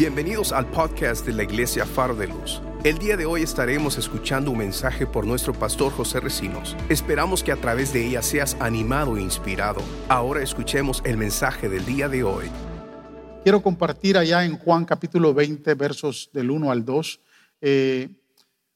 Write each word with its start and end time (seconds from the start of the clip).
Bienvenidos 0.00 0.52
al 0.52 0.64
podcast 0.70 1.26
de 1.26 1.34
la 1.34 1.42
Iglesia 1.42 1.84
Faro 1.84 2.14
de 2.14 2.26
Luz. 2.26 2.62
El 2.84 2.96
día 2.96 3.18
de 3.18 3.26
hoy 3.26 3.42
estaremos 3.42 3.98
escuchando 3.98 4.50
un 4.50 4.56
mensaje 4.56 5.06
por 5.06 5.26
nuestro 5.26 5.52
pastor 5.52 5.92
José 5.92 6.20
Recinos. 6.20 6.74
Esperamos 6.88 7.44
que 7.44 7.52
a 7.52 7.56
través 7.56 7.92
de 7.92 8.06
ella 8.06 8.22
seas 8.22 8.56
animado 8.60 9.18
e 9.18 9.20
inspirado. 9.20 9.82
Ahora 10.08 10.42
escuchemos 10.42 11.02
el 11.04 11.18
mensaje 11.18 11.68
del 11.68 11.84
día 11.84 12.08
de 12.08 12.24
hoy. 12.24 12.46
Quiero 13.42 13.60
compartir 13.60 14.16
allá 14.16 14.42
en 14.46 14.56
Juan 14.56 14.86
capítulo 14.86 15.34
20, 15.34 15.74
versos 15.74 16.30
del 16.32 16.50
1 16.50 16.70
al 16.70 16.82
2. 16.82 17.20
Eh, 17.60 18.08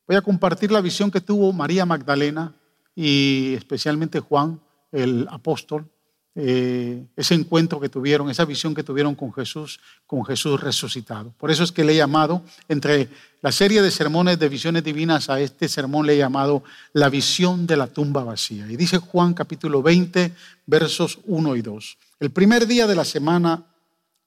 voy 0.07 0.17
a 0.17 0.21
compartir 0.21 0.71
la 0.73 0.83
visión 0.83 1.11
que 1.11 1.23
tuvo 1.23 1.55
María 1.55 1.87
Magdalena 1.87 2.55
y 2.95 3.55
especialmente 3.55 4.21
Juan, 4.21 4.61
el 4.93 5.27
apóstol, 5.31 5.91
eh, 6.37 7.07
ese 7.15 7.35
encuentro 7.35 7.79
que 7.79 7.89
tuvieron, 7.89 8.29
esa 8.29 8.45
visión 8.45 8.75
que 8.75 8.83
tuvieron 8.83 9.15
con 9.15 9.33
Jesús, 9.33 9.79
con 10.05 10.25
Jesús 10.25 10.61
resucitado. 10.61 11.33
Por 11.39 11.53
eso 11.53 11.63
es 11.63 11.71
que 11.71 11.85
le 11.85 11.93
he 11.93 11.97
llamado, 11.97 12.43
entre 12.69 13.09
la 13.41 13.53
serie 13.53 13.83
de 13.83 13.91
sermones 13.93 14.39
de 14.41 14.49
visiones 14.49 14.83
divinas, 14.83 15.31
a 15.31 15.39
este 15.39 15.69
sermón 15.69 16.07
le 16.07 16.15
he 16.15 16.19
llamado 16.19 16.65
la 16.93 17.09
visión 17.09 17.69
de 17.69 17.77
la 17.77 17.87
tumba 17.87 18.25
vacía. 18.25 18.67
Y 18.69 18.77
dice 18.77 18.99
Juan 18.99 19.33
capítulo 19.33 19.81
20, 19.81 20.35
versos 20.67 21.21
1 21.27 21.55
y 21.55 21.63
2. 21.63 21.99
El 22.19 22.31
primer 22.31 22.67
día 22.67 22.89
de 22.89 22.97
la 22.97 23.05
semana, 23.05 23.65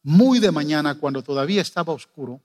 muy 0.04 0.40
de 0.40 0.52
mañana, 0.52 0.96
cuando 0.96 1.22
todavía 1.22 1.62
estaba 1.62 1.92
oscuro, 1.92 2.42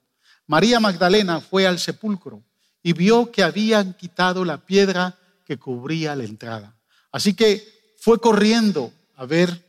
María 0.48 0.80
Magdalena 0.80 1.40
fue 1.40 1.68
al 1.68 1.78
sepulcro 1.78 2.42
y 2.82 2.94
vio 2.94 3.30
que 3.30 3.44
habían 3.44 3.94
quitado 3.94 4.44
la 4.44 4.58
piedra 4.58 5.16
que 5.44 5.56
cubría 5.56 6.16
la 6.16 6.24
entrada. 6.24 6.74
Así 7.12 7.34
que 7.34 7.94
fue 7.98 8.18
corriendo 8.18 8.92
a 9.22 9.26
ver 9.26 9.64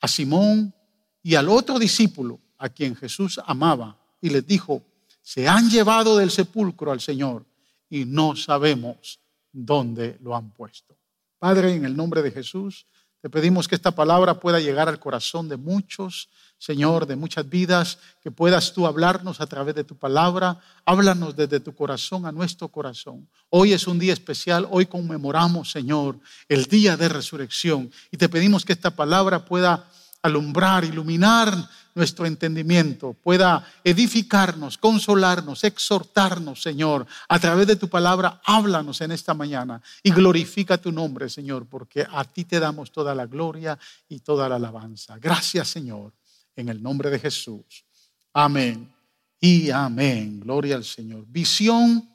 a 0.00 0.06
Simón 0.06 0.74
y 1.22 1.34
al 1.34 1.48
otro 1.48 1.78
discípulo 1.78 2.38
a 2.58 2.68
quien 2.68 2.94
Jesús 2.94 3.40
amaba 3.46 3.96
y 4.20 4.28
les 4.28 4.46
dijo, 4.46 4.82
se 5.22 5.48
han 5.48 5.70
llevado 5.70 6.18
del 6.18 6.30
sepulcro 6.30 6.92
al 6.92 7.00
Señor 7.00 7.46
y 7.88 8.04
no 8.04 8.36
sabemos 8.36 9.18
dónde 9.50 10.18
lo 10.20 10.36
han 10.36 10.50
puesto. 10.50 10.94
Padre, 11.38 11.74
en 11.74 11.86
el 11.86 11.96
nombre 11.96 12.20
de 12.20 12.30
Jesús, 12.30 12.84
te 13.20 13.30
pedimos 13.30 13.66
que 13.68 13.74
esta 13.74 13.92
palabra 13.92 14.40
pueda 14.40 14.60
llegar 14.60 14.88
al 14.88 14.98
corazón 15.00 15.48
de 15.48 15.56
muchos 15.56 16.28
Señor, 16.58 17.06
de 17.06 17.16
muchas 17.16 17.48
vidas, 17.48 17.98
que 18.22 18.30
puedas 18.30 18.72
tú 18.72 18.86
hablarnos 18.86 19.40
a 19.40 19.46
través 19.46 19.74
de 19.74 19.84
tu 19.84 19.96
palabra. 19.96 20.58
Háblanos 20.86 21.36
desde 21.36 21.60
tu 21.60 21.74
corazón 21.74 22.24
a 22.24 22.32
nuestro 22.32 22.68
corazón. 22.68 23.28
Hoy 23.50 23.74
es 23.74 23.86
un 23.86 23.98
día 23.98 24.14
especial, 24.14 24.66
hoy 24.70 24.86
conmemoramos, 24.86 25.70
Señor, 25.70 26.18
el 26.48 26.64
día 26.64 26.96
de 26.96 27.08
resurrección 27.08 27.90
y 28.10 28.16
te 28.16 28.28
pedimos 28.28 28.64
que 28.64 28.72
esta 28.72 28.90
palabra 28.90 29.44
pueda 29.44 29.86
alumbrar, 30.26 30.84
iluminar 30.84 31.52
nuestro 31.94 32.26
entendimiento, 32.26 33.14
pueda 33.14 33.66
edificarnos, 33.82 34.76
consolarnos, 34.76 35.64
exhortarnos, 35.64 36.60
Señor. 36.60 37.06
A 37.28 37.38
través 37.38 37.66
de 37.66 37.76
tu 37.76 37.88
palabra, 37.88 38.40
háblanos 38.44 39.00
en 39.00 39.12
esta 39.12 39.32
mañana 39.32 39.80
y 40.02 40.10
glorifica 40.10 40.76
tu 40.76 40.92
nombre, 40.92 41.30
Señor, 41.30 41.66
porque 41.66 42.06
a 42.10 42.24
ti 42.24 42.44
te 42.44 42.60
damos 42.60 42.92
toda 42.92 43.14
la 43.14 43.26
gloria 43.26 43.78
y 44.08 44.20
toda 44.20 44.48
la 44.48 44.56
alabanza. 44.56 45.16
Gracias, 45.18 45.68
Señor 45.68 46.12
en 46.56 46.70
el 46.70 46.82
nombre 46.82 47.10
de 47.10 47.18
Jesús. 47.18 47.84
Amén 48.32 48.92
y 49.38 49.70
amén. 49.70 50.40
Gloria 50.40 50.74
al 50.76 50.84
Señor. 50.84 51.24
Visión 51.28 52.08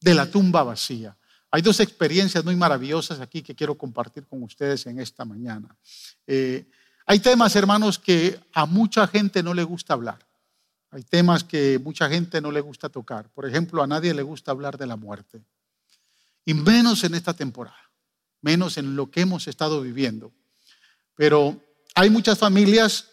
de 0.00 0.14
la 0.14 0.30
tumba 0.30 0.62
vacía. 0.62 1.16
Hay 1.50 1.62
dos 1.62 1.80
experiencias 1.80 2.44
muy 2.44 2.56
maravillosas 2.56 3.20
aquí 3.20 3.42
que 3.42 3.54
quiero 3.54 3.76
compartir 3.76 4.26
con 4.26 4.42
ustedes 4.42 4.86
en 4.86 5.00
esta 5.00 5.24
mañana. 5.24 5.76
Eh, 6.26 6.66
hay 7.06 7.20
temas, 7.20 7.54
hermanos, 7.54 8.00
que 8.00 8.38
a 8.52 8.66
mucha 8.66 9.06
gente 9.06 9.42
no 9.42 9.54
le 9.54 9.62
gusta 9.62 9.94
hablar. 9.94 10.18
Hay 10.90 11.04
temas 11.04 11.44
que 11.44 11.78
mucha 11.78 12.08
gente 12.08 12.40
no 12.40 12.50
le 12.50 12.60
gusta 12.60 12.88
tocar. 12.88 13.28
Por 13.30 13.46
ejemplo, 13.46 13.80
a 13.82 13.86
nadie 13.86 14.12
le 14.12 14.22
gusta 14.22 14.50
hablar 14.50 14.76
de 14.76 14.86
la 14.86 14.96
muerte. 14.96 15.40
Y 16.44 16.54
menos 16.54 17.04
en 17.04 17.14
esta 17.14 17.34
temporada, 17.34 17.90
menos 18.40 18.76
en 18.76 18.96
lo 18.96 19.08
que 19.10 19.20
hemos 19.20 19.46
estado 19.46 19.80
viviendo. 19.82 20.32
Pero 21.14 21.60
hay 21.94 22.10
muchas 22.10 22.38
familias 22.38 23.08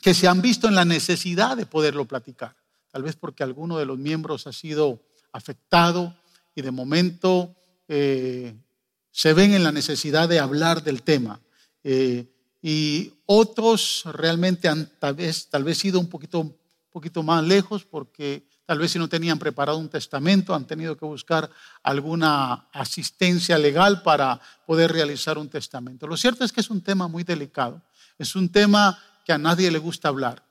que 0.00 0.14
se 0.14 0.26
han 0.26 0.40
visto 0.40 0.66
en 0.66 0.74
la 0.74 0.84
necesidad 0.84 1.56
de 1.56 1.66
poderlo 1.66 2.06
platicar. 2.06 2.56
Tal 2.90 3.02
vez 3.02 3.16
porque 3.16 3.42
alguno 3.42 3.78
de 3.78 3.86
los 3.86 3.98
miembros 3.98 4.46
ha 4.46 4.52
sido 4.52 5.02
afectado 5.32 6.16
y 6.54 6.62
de 6.62 6.70
momento 6.70 7.54
eh, 7.88 8.54
se 9.10 9.34
ven 9.34 9.52
en 9.52 9.64
la 9.64 9.72
necesidad 9.72 10.28
de 10.28 10.40
hablar 10.40 10.82
del 10.82 11.02
tema. 11.02 11.40
Eh, 11.84 12.31
y 12.62 13.12
otros 13.26 14.04
realmente 14.12 14.68
han 14.68 14.88
tal 15.00 15.14
vez, 15.14 15.48
tal 15.48 15.66
ido 15.82 15.98
un 15.98 16.08
poquito, 16.08 16.38
un 16.40 16.56
poquito 16.90 17.24
más 17.24 17.42
lejos 17.42 17.84
porque 17.84 18.46
tal 18.64 18.78
vez 18.78 18.92
si 18.92 19.00
no 19.00 19.08
tenían 19.08 19.38
preparado 19.38 19.78
un 19.78 19.88
testamento 19.88 20.54
han 20.54 20.66
tenido 20.66 20.96
que 20.96 21.04
buscar 21.04 21.50
alguna 21.82 22.68
asistencia 22.72 23.58
legal 23.58 24.02
para 24.02 24.40
poder 24.64 24.92
realizar 24.92 25.38
un 25.38 25.48
testamento. 25.48 26.06
Lo 26.06 26.16
cierto 26.16 26.44
es 26.44 26.52
que 26.52 26.60
es 26.60 26.70
un 26.70 26.80
tema 26.80 27.08
muy 27.08 27.24
delicado, 27.24 27.82
es 28.16 28.36
un 28.36 28.48
tema 28.48 28.96
que 29.26 29.32
a 29.32 29.38
nadie 29.38 29.70
le 29.70 29.78
gusta 29.78 30.08
hablar. 30.08 30.44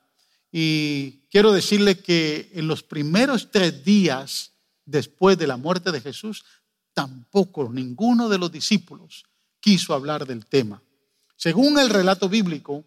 Y 0.52 1.22
quiero 1.30 1.50
decirle 1.50 1.98
que 1.98 2.50
en 2.52 2.68
los 2.68 2.82
primeros 2.82 3.50
tres 3.50 3.82
días 3.82 4.52
después 4.84 5.38
de 5.38 5.46
la 5.46 5.56
muerte 5.56 5.90
de 5.92 6.00
Jesús, 6.02 6.44
tampoco 6.92 7.70
ninguno 7.72 8.28
de 8.28 8.36
los 8.36 8.52
discípulos 8.52 9.24
quiso 9.60 9.94
hablar 9.94 10.26
del 10.26 10.44
tema. 10.44 10.82
Según 11.36 11.78
el 11.78 11.90
relato 11.90 12.28
bíblico 12.28 12.84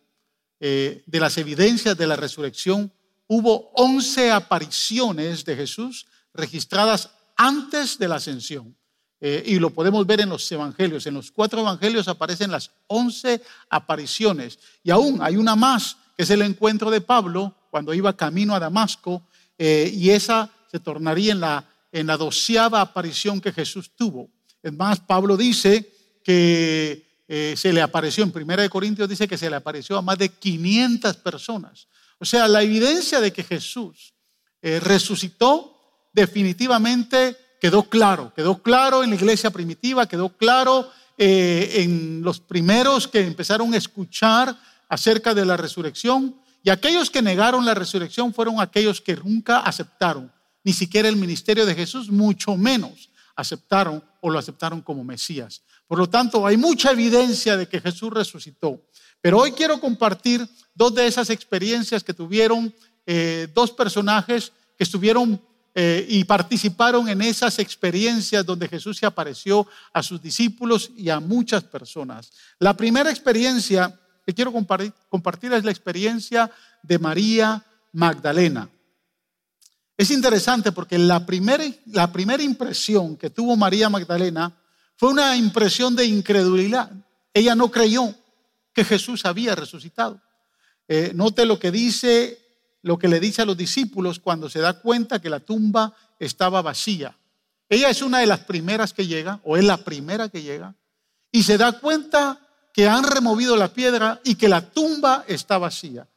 eh, 0.59 1.03
de 1.05 1.19
las 1.19 1.37
evidencias 1.37 1.97
de 1.97 2.07
la 2.07 2.15
resurrección, 2.15 2.91
hubo 3.27 3.71
once 3.73 4.31
apariciones 4.31 5.45
de 5.45 5.55
Jesús 5.55 6.05
registradas 6.33 7.09
antes 7.35 7.97
de 7.97 8.07
la 8.07 8.15
ascensión. 8.15 8.75
Eh, 9.21 9.43
y 9.45 9.59
lo 9.59 9.69
podemos 9.69 10.05
ver 10.05 10.21
en 10.21 10.29
los 10.29 10.51
evangelios. 10.51 11.07
En 11.07 11.13
los 11.13 11.31
cuatro 11.31 11.61
evangelios 11.61 12.07
aparecen 12.07 12.51
las 12.51 12.71
once 12.87 13.41
apariciones. 13.69 14.59
Y 14.83 14.91
aún 14.91 15.19
hay 15.21 15.37
una 15.37 15.55
más, 15.55 15.97
que 16.15 16.23
es 16.23 16.29
el 16.29 16.41
encuentro 16.41 16.91
de 16.91 17.01
Pablo 17.01 17.55
cuando 17.71 17.93
iba 17.93 18.15
camino 18.15 18.53
a 18.53 18.59
Damasco. 18.59 19.23
Eh, 19.57 19.89
y 19.93 20.09
esa 20.09 20.51
se 20.69 20.79
tornaría 20.79 21.31
en 21.31 21.39
la, 21.39 21.65
en 21.91 22.07
la 22.07 22.17
doceava 22.17 22.81
aparición 22.81 23.39
que 23.41 23.53
Jesús 23.53 23.91
tuvo. 23.95 24.29
Es 24.61 24.73
más, 24.73 24.99
Pablo 24.99 25.37
dice 25.37 25.91
que 26.23 27.14
eh, 27.27 27.55
se 27.57 27.73
le 27.73 27.81
apareció, 27.81 28.23
en 28.23 28.31
Primera 28.31 28.63
de 28.63 28.69
Corintios 28.69 29.09
dice 29.09 29.27
que 29.27 29.37
se 29.37 29.49
le 29.49 29.55
apareció 29.55 29.97
a 29.97 30.01
más 30.01 30.17
de 30.17 30.29
500 30.29 31.17
personas. 31.17 31.87
O 32.19 32.25
sea, 32.25 32.47
la 32.47 32.61
evidencia 32.61 33.19
de 33.19 33.31
que 33.33 33.43
Jesús 33.43 34.13
resucitó 34.61 35.75
definitivamente 36.11 37.37
quedó 37.59 37.83
claro, 37.83 38.33
quedó 38.35 38.61
claro 38.61 39.03
en 39.03 39.09
la 39.09 39.15
iglesia 39.15 39.49
primitiva, 39.49 40.07
quedó 40.07 40.29
claro 40.29 40.89
eh, 41.17 41.81
en 41.83 42.21
los 42.21 42.39
primeros 42.39 43.07
que 43.07 43.21
empezaron 43.21 43.73
a 43.73 43.77
escuchar 43.77 44.55
acerca 44.87 45.33
de 45.33 45.45
la 45.45 45.57
resurrección. 45.57 46.35
Y 46.63 46.69
aquellos 46.69 47.09
que 47.09 47.21
negaron 47.21 47.65
la 47.65 47.73
resurrección 47.73 48.33
fueron 48.33 48.59
aquellos 48.59 49.01
que 49.01 49.15
nunca 49.15 49.59
aceptaron 49.59 50.31
ni 50.63 50.73
siquiera 50.73 51.07
el 51.07 51.15
ministerio 51.15 51.65
de 51.65 51.75
Jesús, 51.75 52.09
mucho 52.09 52.55
menos 52.55 53.09
aceptaron 53.35 54.03
o 54.21 54.29
lo 54.29 54.39
aceptaron 54.39 54.81
como 54.81 55.03
Mesías. 55.03 55.61
Por 55.87 55.99
lo 55.99 56.09
tanto, 56.09 56.45
hay 56.45 56.57
mucha 56.57 56.91
evidencia 56.91 57.57
de 57.57 57.67
que 57.67 57.81
Jesús 57.81 58.11
resucitó. 58.11 58.81
Pero 59.21 59.39
hoy 59.39 59.51
quiero 59.51 59.79
compartir 59.79 60.47
dos 60.73 60.93
de 60.95 61.07
esas 61.07 61.29
experiencias 61.29 62.03
que 62.03 62.13
tuvieron 62.13 62.73
eh, 63.05 63.47
dos 63.53 63.71
personajes 63.71 64.51
que 64.77 64.83
estuvieron 64.83 65.39
eh, 65.75 66.05
y 66.09 66.23
participaron 66.23 67.07
en 67.07 67.21
esas 67.21 67.59
experiencias 67.59 68.45
donde 68.45 68.67
Jesús 68.67 68.97
se 68.97 69.05
apareció 69.05 69.67
a 69.93 70.01
sus 70.01 70.21
discípulos 70.21 70.91
y 70.95 71.09
a 71.09 71.19
muchas 71.19 71.63
personas. 71.63 72.31
La 72.59 72.75
primera 72.75 73.11
experiencia 73.11 73.93
que 74.25 74.33
quiero 74.33 74.51
compartir, 74.51 75.53
es 75.53 75.63
la 75.63 75.71
experiencia 75.71 76.49
de 76.81 76.97
María 76.97 77.63
Magdalena. 77.93 78.67
Es 79.97 80.11
interesante 80.11 80.71
porque 80.71 80.97
la 80.97 81.25
primera, 81.25 81.63
la 81.85 82.11
primera 82.11 82.43
impresión 82.43 83.15
que 83.15 83.29
tuvo 83.29 83.55
María 83.55 83.89
Magdalena 83.89 84.55
fue 84.97 85.09
una 85.09 85.35
impresión 85.35 85.95
de 85.95 86.05
incredulidad. 86.05 86.91
Ella 87.33 87.55
no 87.55 87.71
creyó 87.71 88.13
que 88.73 88.83
Jesús 88.83 89.25
había 89.25 89.55
resucitado. 89.55 90.21
Eh, 90.87 91.11
note 91.15 91.45
lo 91.45 91.57
que 91.57 91.71
dice 91.71 92.45
lo 92.85 92.99
que 92.99 93.07
le 93.07 93.19
dice 93.19 93.41
a 93.41 93.45
los 93.45 93.57
discípulos 93.57 94.19
cuando 94.19 94.47
se 94.47 94.59
da 94.59 94.79
cuenta 94.79 95.19
que 95.19 95.27
la 95.27 95.39
tumba 95.39 95.95
estaba 96.19 96.61
vacía. 96.61 97.17
Ella 97.67 97.89
es 97.89 98.03
una 98.03 98.19
de 98.19 98.27
las 98.27 98.41
primeras 98.41 98.93
que 98.93 99.07
llega, 99.07 99.39
o 99.43 99.57
es 99.57 99.63
la 99.63 99.77
primera 99.77 100.29
que 100.29 100.43
llega, 100.43 100.75
y 101.31 101.41
se 101.41 101.57
da 101.57 101.79
cuenta 101.79 102.39
que 102.71 102.87
han 102.87 103.03
removido 103.03 103.57
la 103.57 103.73
piedra 103.73 104.21
y 104.23 104.35
que 104.35 104.47
la 104.47 104.69
tumba 104.69 105.25
está 105.27 105.57
vacía. 105.57 106.07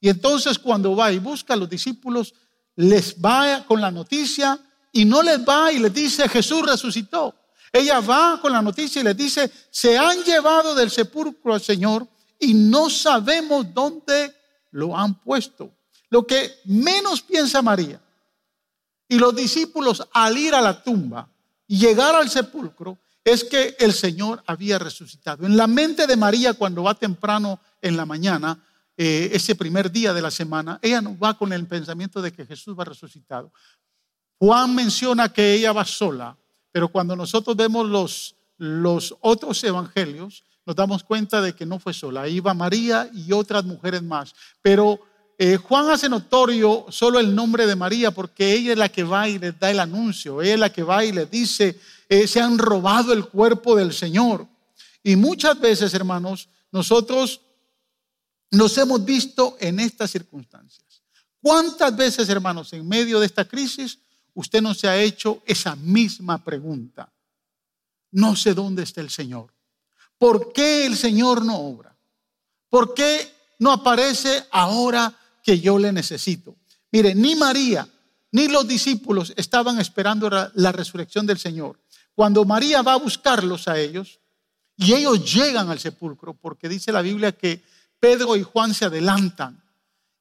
Y 0.00 0.08
entonces 0.08 0.58
cuando 0.58 0.96
va 0.96 1.12
y 1.12 1.20
busca 1.20 1.54
a 1.54 1.56
los 1.56 1.70
discípulos, 1.70 2.34
les 2.76 3.16
va 3.16 3.64
con 3.66 3.80
la 3.80 3.90
noticia 3.90 4.58
y 4.92 5.04
no 5.04 5.22
les 5.22 5.40
va 5.40 5.72
y 5.72 5.78
les 5.78 5.92
dice, 5.92 6.28
Jesús 6.28 6.62
resucitó. 6.62 7.34
Ella 7.72 8.00
va 8.00 8.38
con 8.40 8.52
la 8.52 8.62
noticia 8.62 9.00
y 9.00 9.04
les 9.04 9.16
dice, 9.16 9.50
se 9.70 9.98
han 9.98 10.22
llevado 10.22 10.74
del 10.74 10.90
sepulcro 10.90 11.54
al 11.54 11.60
Señor 11.60 12.06
y 12.38 12.54
no 12.54 12.88
sabemos 12.88 13.66
dónde 13.74 14.34
lo 14.70 14.96
han 14.96 15.20
puesto. 15.20 15.72
Lo 16.08 16.26
que 16.26 16.60
menos 16.64 17.22
piensa 17.22 17.60
María 17.62 18.00
y 19.08 19.18
los 19.18 19.34
discípulos 19.34 20.06
al 20.12 20.36
ir 20.38 20.54
a 20.54 20.60
la 20.60 20.82
tumba 20.82 21.28
y 21.66 21.78
llegar 21.78 22.14
al 22.14 22.30
sepulcro 22.30 22.98
es 23.24 23.42
que 23.42 23.76
el 23.80 23.92
Señor 23.92 24.42
había 24.46 24.78
resucitado. 24.78 25.46
En 25.46 25.56
la 25.56 25.66
mente 25.66 26.06
de 26.06 26.16
María 26.16 26.54
cuando 26.54 26.84
va 26.84 26.94
temprano 26.94 27.58
en 27.82 27.96
la 27.96 28.06
mañana, 28.06 28.62
eh, 28.96 29.30
ese 29.32 29.54
primer 29.54 29.90
día 29.90 30.14
de 30.14 30.22
la 30.22 30.30
semana, 30.30 30.78
ella 30.82 31.00
no 31.00 31.18
va 31.18 31.36
con 31.36 31.52
el 31.52 31.66
pensamiento 31.66 32.22
de 32.22 32.32
que 32.32 32.46
Jesús 32.46 32.78
va 32.78 32.84
resucitado. 32.84 33.52
Juan 34.38 34.74
menciona 34.74 35.32
que 35.32 35.54
ella 35.54 35.72
va 35.72 35.84
sola, 35.84 36.36
pero 36.72 36.88
cuando 36.88 37.16
nosotros 37.16 37.56
vemos 37.56 37.86
los, 37.86 38.36
los 38.58 39.14
otros 39.20 39.62
evangelios, 39.64 40.44
nos 40.66 40.76
damos 40.76 41.04
cuenta 41.04 41.40
de 41.40 41.54
que 41.54 41.64
no 41.64 41.78
fue 41.78 41.94
sola. 41.94 42.28
Iba 42.28 42.52
María 42.52 43.08
y 43.14 43.32
otras 43.32 43.64
mujeres 43.64 44.02
más. 44.02 44.34
Pero 44.60 45.00
eh, 45.38 45.56
Juan 45.56 45.90
hace 45.90 46.08
notorio 46.08 46.86
solo 46.88 47.20
el 47.20 47.34
nombre 47.34 47.66
de 47.66 47.76
María 47.76 48.10
porque 48.10 48.52
ella 48.52 48.72
es 48.72 48.78
la 48.78 48.88
que 48.88 49.04
va 49.04 49.28
y 49.28 49.38
les 49.38 49.58
da 49.58 49.70
el 49.70 49.80
anuncio, 49.80 50.40
ella 50.40 50.54
es 50.54 50.60
la 50.60 50.72
que 50.72 50.82
va 50.82 51.04
y 51.04 51.12
les 51.12 51.30
dice, 51.30 51.78
eh, 52.08 52.26
se 52.26 52.40
han 52.40 52.56
robado 52.56 53.12
el 53.12 53.26
cuerpo 53.26 53.76
del 53.76 53.92
Señor. 53.92 54.46
Y 55.02 55.14
muchas 55.14 55.60
veces, 55.60 55.94
hermanos, 55.94 56.48
nosotros 56.72 57.40
nos 58.50 58.76
hemos 58.78 59.04
visto 59.04 59.56
en 59.60 59.80
estas 59.80 60.10
circunstancias. 60.10 61.02
¿Cuántas 61.40 61.96
veces, 61.96 62.28
hermanos, 62.28 62.72
en 62.72 62.86
medio 62.86 63.20
de 63.20 63.26
esta 63.26 63.46
crisis, 63.46 63.98
usted 64.34 64.60
no 64.60 64.74
se 64.74 64.88
ha 64.88 65.00
hecho 65.00 65.42
esa 65.46 65.76
misma 65.76 66.42
pregunta? 66.42 67.12
No 68.10 68.34
sé 68.36 68.54
dónde 68.54 68.82
está 68.82 69.00
el 69.00 69.10
Señor. 69.10 69.52
¿Por 70.18 70.52
qué 70.52 70.86
el 70.86 70.96
Señor 70.96 71.44
no 71.44 71.56
obra? 71.58 71.96
¿Por 72.68 72.94
qué 72.94 73.36
no 73.58 73.72
aparece 73.72 74.44
ahora 74.50 75.14
que 75.42 75.60
yo 75.60 75.78
le 75.78 75.92
necesito. 75.92 76.56
Mire, 76.92 77.14
ni 77.14 77.36
María 77.36 77.88
ni 78.32 78.48
los 78.48 78.66
discípulos 78.66 79.32
estaban 79.36 79.80
esperando 79.80 80.28
la 80.28 80.72
resurrección 80.72 81.26
del 81.26 81.38
Señor. 81.38 81.80
Cuando 82.14 82.44
María 82.44 82.82
va 82.82 82.94
a 82.94 82.98
buscarlos 82.98 83.68
a 83.68 83.78
ellos 83.78 84.20
y 84.76 84.92
ellos 84.92 85.32
llegan 85.32 85.70
al 85.70 85.78
sepulcro, 85.78 86.34
porque 86.34 86.68
dice 86.68 86.92
la 86.92 87.00
Biblia 87.00 87.32
que 87.32 87.62
Pedro 88.00 88.36
y 88.36 88.42
Juan 88.42 88.74
se 88.74 88.84
adelantan 88.84 89.62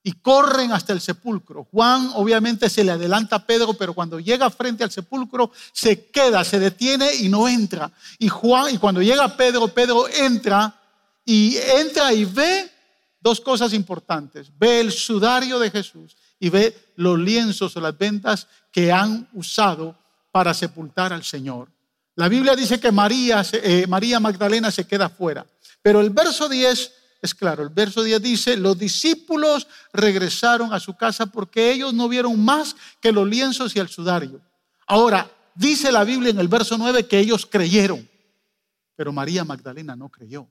y 0.08 0.14
corren 0.14 0.72
hasta 0.72 0.94
el 0.94 1.02
sepulcro. 1.02 1.64
Juan 1.72 2.12
obviamente 2.14 2.70
se 2.70 2.84
le 2.84 2.92
adelanta 2.92 3.38
a 3.38 3.46
Pedro, 3.46 3.74
pero 3.74 3.96
cuando 3.96 4.20
llega 4.20 4.52
frente 4.52 4.84
al 4.84 4.92
sepulcro 4.92 5.52
se 5.74 6.06
queda, 6.12 6.44
se 6.44 6.60
detiene 6.60 7.12
y 7.16 7.28
no 7.28 7.48
entra. 7.48 7.92
Y 8.20 8.30
Juan 8.30 8.76
y 8.76 8.78
cuando 8.78 9.02
llega 9.02 9.36
Pedro, 9.36 9.68
Pedro 9.70 10.08
entra 10.08 10.80
y 11.26 11.58
entra 11.58 12.14
y 12.14 12.24
ve 12.24 12.72
dos 13.20 13.42
cosas 13.42 13.74
importantes. 13.74 14.52
Ve 14.60 14.80
el 14.80 14.92
sudario 14.92 15.58
de 15.58 15.72
Jesús 15.72 16.16
y 16.40 16.50
ve 16.50 16.92
los 16.98 17.18
lienzos 17.18 17.76
o 17.76 17.82
las 17.82 17.98
ventas 17.98 18.48
que 18.72 18.92
han 18.92 19.28
usado 19.34 19.98
para 20.32 20.54
sepultar 20.54 21.14
al 21.14 21.24
Señor. 21.24 21.70
La 22.14 22.30
Biblia 22.30 22.56
dice 22.56 22.80
que 22.80 22.92
María, 22.92 23.44
eh, 23.54 23.88
María 23.90 24.20
Magdalena 24.20 24.70
se 24.70 24.86
queda 24.86 25.10
fuera. 25.10 25.46
Pero 25.82 26.00
el 26.00 26.12
verso 26.12 26.48
10 26.48 26.92
es 27.26 27.36
claro. 27.36 27.64
El 27.64 27.70
verso 27.70 28.04
10 28.04 28.22
dice, 28.22 28.58
los 28.58 28.78
discípulos 28.78 29.68
regresaron 29.92 30.74
a 30.74 30.80
su 30.80 30.96
casa 30.96 31.26
porque 31.26 31.72
ellos 31.72 31.94
no 31.94 32.08
vieron 32.08 32.40
más 32.44 32.76
que 33.02 33.12
los 33.12 33.28
lienzos 33.28 33.76
y 33.76 33.80
el 33.80 33.90
sudario. 33.90 34.42
Ahora, 34.88 35.30
dice 35.54 35.92
la 35.92 36.04
Biblia 36.04 36.30
en 36.30 36.40
el 36.40 36.48
verso 36.48 36.78
9 36.78 37.08
que 37.08 37.20
ellos 37.20 37.46
creyeron, 37.46 38.08
pero 38.96 39.12
María 39.12 39.44
Magdalena 39.44 39.96
no 39.96 40.10
creyó. 40.10 40.48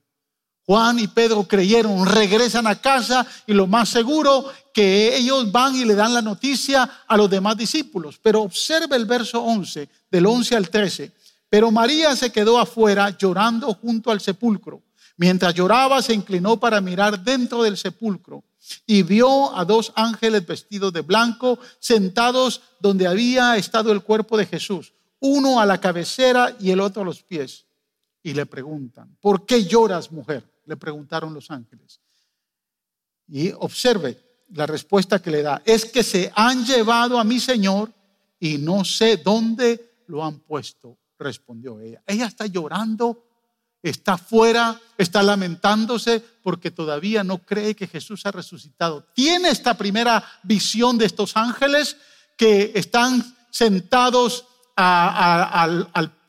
Juan 0.65 0.97
y 0.97 1.07
Pedro 1.07 1.47
creyeron, 1.47 2.07
regresan 2.07 2.65
a 2.65 2.81
casa 2.81 3.25
y 3.45 3.53
lo 3.53 3.67
más 3.67 3.89
seguro 3.89 4.51
que 4.73 5.15
ellos 5.15 5.51
van 5.51 5.75
y 5.75 5.85
le 5.85 5.93
dan 5.93 6.13
la 6.13 6.23
noticia 6.23 7.03
a 7.07 7.17
los 7.17 7.29
demás 7.29 7.55
discípulos. 7.55 8.19
Pero 8.21 8.41
observe 8.41 8.95
el 8.95 9.05
verso 9.05 9.43
11, 9.43 9.87
del 10.09 10.25
11 10.25 10.55
al 10.55 10.69
13. 10.69 11.11
Pero 11.49 11.69
María 11.69 12.15
se 12.15 12.31
quedó 12.31 12.59
afuera 12.59 13.15
llorando 13.15 13.73
junto 13.75 14.09
al 14.09 14.21
sepulcro. 14.21 14.81
Mientras 15.17 15.53
lloraba 15.53 16.01
se 16.01 16.13
inclinó 16.13 16.59
para 16.59 16.81
mirar 16.81 17.23
dentro 17.23 17.63
del 17.63 17.77
sepulcro 17.77 18.43
y 18.85 19.03
vio 19.03 19.55
a 19.55 19.63
dos 19.63 19.93
ángeles 19.95 20.45
vestidos 20.45 20.91
de 20.91 21.01
blanco 21.01 21.59
sentados 21.79 22.61
donde 22.79 23.07
había 23.07 23.55
estado 23.55 23.91
el 23.91 24.01
cuerpo 24.01 24.37
de 24.37 24.45
Jesús, 24.45 24.93
uno 25.19 25.59
a 25.59 25.65
la 25.65 25.79
cabecera 25.79 26.55
y 26.59 26.71
el 26.71 26.81
otro 26.81 27.03
a 27.03 27.05
los 27.05 27.23
pies. 27.23 27.65
Y 28.23 28.33
le 28.33 28.45
preguntan, 28.45 29.15
¿por 29.21 29.45
qué 29.45 29.65
lloras, 29.65 30.11
mujer? 30.11 30.43
le 30.65 30.77
preguntaron 30.77 31.33
los 31.33 31.51
ángeles. 31.51 32.01
Y 33.27 33.51
observe 33.51 34.17
la 34.49 34.65
respuesta 34.65 35.21
que 35.21 35.31
le 35.31 35.41
da. 35.41 35.61
Es 35.65 35.85
que 35.85 36.03
se 36.03 36.31
han 36.35 36.65
llevado 36.65 37.19
a 37.19 37.23
mi 37.23 37.39
Señor 37.39 37.91
y 38.39 38.57
no 38.57 38.85
sé 38.85 39.17
dónde 39.17 40.03
lo 40.07 40.23
han 40.23 40.39
puesto, 40.39 40.97
respondió 41.17 41.79
ella. 41.79 42.03
Ella 42.05 42.27
está 42.27 42.45
llorando, 42.45 43.23
está 43.89 44.17
fuera, 44.17 44.79
está 44.97 45.21
lamentándose 45.21 46.23
porque 46.41 46.71
todavía 46.71 47.23
no 47.23 47.37
cree 47.37 47.75
que 47.75 47.87
Jesús 47.87 48.25
ha 48.25 48.31
resucitado. 48.31 49.05
Tiene 49.13 49.49
esta 49.49 49.77
primera 49.77 50.23
visión 50.41 50.97
de 50.97 51.05
estos 51.05 51.37
ángeles 51.37 51.97
que 52.35 52.71
están 52.73 53.35
sentados 53.51 54.45
a, 54.75 55.67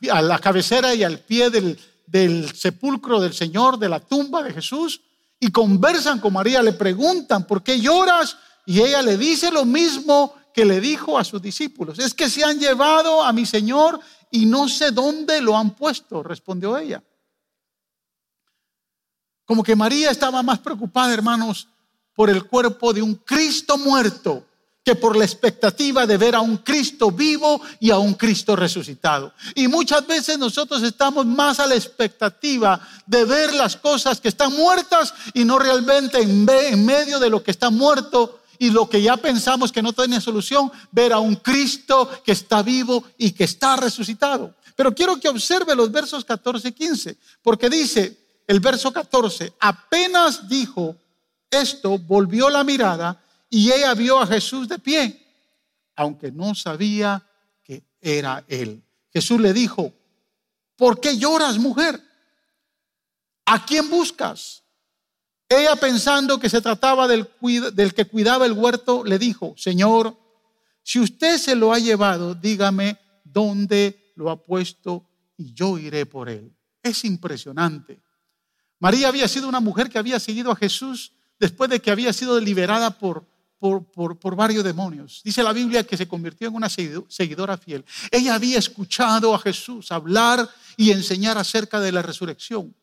la 0.00 0.38
cabecera 0.38 0.94
y 0.94 1.03
al 1.03 1.20
pie 1.20 1.50
del 1.50 2.55
sepulcro 2.55 3.20
del 3.20 3.32
Señor, 3.32 3.79
de 3.79 3.88
la 3.88 4.00
tumba 4.00 4.43
de 4.43 4.53
Jesús, 4.53 5.00
y 5.41 5.50
conversan 5.50 6.20
con 6.20 6.35
María, 6.35 6.62
le 6.62 6.73
preguntan, 6.73 7.47
¿por 7.47 7.62
qué 7.62 7.81
lloras? 7.81 8.37
Y 8.67 8.81
ella 8.81 9.00
le 9.00 9.17
dice 9.17 9.50
lo 9.50 9.64
mismo 9.64 10.35
que 10.53 10.64
le 10.64 10.81
dijo 10.81 11.19
a 11.19 11.25
sus 11.25 11.41
discípulos. 11.41 11.99
Es 11.99 12.14
que 12.14 12.29
se 12.29 12.44
han 12.44 12.58
llevado 12.58 13.23
a 13.23 13.32
mi 13.32 13.47
Señor 13.47 14.00
y 14.31 14.47
no 14.47 14.69
sé 14.69 14.91
dónde 14.91 15.41
lo 15.41 15.56
han 15.56 15.70
puesto, 15.70 16.23
respondió 16.23 16.76
ella. 16.76 17.03
Como 19.46 19.62
que 19.62 19.76
María 19.76 20.10
estaba 20.10 20.43
más 20.43 20.58
preocupada, 20.58 21.14
hermanos, 21.14 21.69
por 22.14 22.28
el 22.28 22.44
cuerpo 22.44 22.93
de 22.93 23.00
un 23.00 23.14
Cristo 23.14 23.78
muerto 23.78 24.44
que 24.87 24.94
por 24.94 25.16
la 25.16 25.25
expectativa 25.25 26.06
de 26.06 26.16
ver 26.16 26.37
a 26.37 26.40
un 26.40 26.58
Cristo 26.58 27.10
vivo 27.10 27.60
y 27.81 27.90
a 27.90 27.98
un 27.98 28.14
Cristo 28.14 28.54
resucitado. 28.54 29.32
Y 29.56 29.66
muchas 29.66 30.06
veces 30.06 30.38
nosotros 30.38 30.81
estamos 30.84 31.26
más 31.26 31.58
a 31.58 31.66
la 31.66 31.75
expectativa 31.75 32.81
de 33.04 33.25
ver 33.25 33.52
las 33.52 33.76
cosas 33.76 34.20
que 34.20 34.28
están 34.28 34.52
muertas 34.52 35.12
y 35.34 35.44
no 35.44 35.58
realmente 35.58 36.20
en, 36.20 36.44
medio 36.84 37.19
de 37.19 37.28
lo 37.28 37.43
que 37.43 37.50
está 37.50 37.69
muerto 37.69 38.43
y 38.60 38.70
lo 38.70 38.88
que 38.88 39.03
ya 39.03 39.17
pensamos 39.17 39.72
que 39.72 39.82
no 39.82 39.93
tiene 39.93 40.20
solución, 40.20 40.70
ver 40.93 41.12
a 41.12 41.19
un 41.19 41.34
Cristo 41.34 42.08
que 42.24 42.31
está 42.31 42.62
vivo 42.62 43.03
y 43.19 43.32
que 43.32 43.43
está 43.43 43.74
resucitado. 43.74 44.55
Pero 44.76 44.94
quiero 44.94 45.19
que 45.19 45.29
observe 45.29 45.74
los 45.74 45.91
versos 45.91 46.24
14 46.24 46.69
y 46.69 46.72
15, 46.72 47.17
porque 47.43 47.69
dice 47.69 48.26
el 48.46 48.60
verso 48.60 48.93
14, 48.93 49.55
apenas 49.58 50.48
dijo 50.48 50.96
esto, 51.50 51.98
volvió 51.98 52.48
la 52.48 52.65
mirada 52.65 53.22
y 53.50 53.70
ella 53.72 53.94
vio 53.94 54.19
a 54.19 54.26
Jesús 54.26 54.69
de 54.69 54.79
pie, 54.79 55.26
aunque 55.96 56.31
no 56.31 56.55
sabía 56.55 57.24
que 57.62 57.84
era 58.00 58.44
él. 58.48 58.82
Jesús 59.12 59.41
le 59.41 59.53
dijo, 59.53 59.93
¿por 60.76 61.00
qué 61.00 61.17
lloras, 61.17 61.58
mujer? 61.58 62.00
¿A 63.46 63.65
quién 63.65 63.88
buscas? 63.88 64.62
Ella 65.48 65.76
pensando 65.76 66.38
que 66.38 66.50
se 66.50 66.60
trataba 66.60 67.06
del, 67.06 67.29
del, 67.72 67.94
que 67.94 68.05
cuidaba 68.05 68.46
el 68.46 68.53
huerto, 68.53 69.05
le 69.05 69.19
dijo, 69.19 69.55
Señor, 69.56 70.17
si 70.82 71.00
usted 71.00 71.38
se 71.38 71.55
lo 71.55 71.72
ha 71.72 71.79
llevado, 71.79 72.34
dígame 72.34 72.98
dónde 73.24 74.12
lo 74.17 74.31
ha 74.31 74.43
puesto 74.43 75.08
y 75.36 75.53
yo 75.53 75.79
iré 75.79 76.06
por 76.06 76.29
él. 76.29 76.56
Es 76.82 77.05
impresionante. 77.05 78.00
María 78.79 79.09
había 79.09 79.29
sido 79.29 79.49
una 79.49 79.61
mujer 79.61 79.89
que 79.89 79.99
había 79.99 80.21
seguido 80.21 80.51
a 80.51 80.56
Jesús 80.56 81.13
después 81.39 81.71
de 81.71 81.81
que 81.81 81.91
había 81.91 82.13
sido 82.13 82.39
liberada 82.41 82.91
por, 82.91 83.27
por, 83.59 84.37
varios 84.37 84.65
demonios. 84.65 85.23
Dice 85.25 85.43
la 85.43 85.53
Biblia 85.53 85.85
que 85.85 85.97
se 85.97 86.06
convirtió 86.06 86.49
en 86.49 86.55
una 86.55 86.69
seguidora 86.69 87.56
fiel. 87.56 87.85
Ella 88.11 88.35
había 88.35 88.59
escuchado 88.59 89.35
a 89.35 89.39
Jesús 89.39 89.91
hablar 89.93 90.49
y 90.77 90.91
enseñar 90.91 91.39
acerca 91.39 91.81
de 91.81 91.93
la 91.93 92.03
resurrección. 92.03 92.75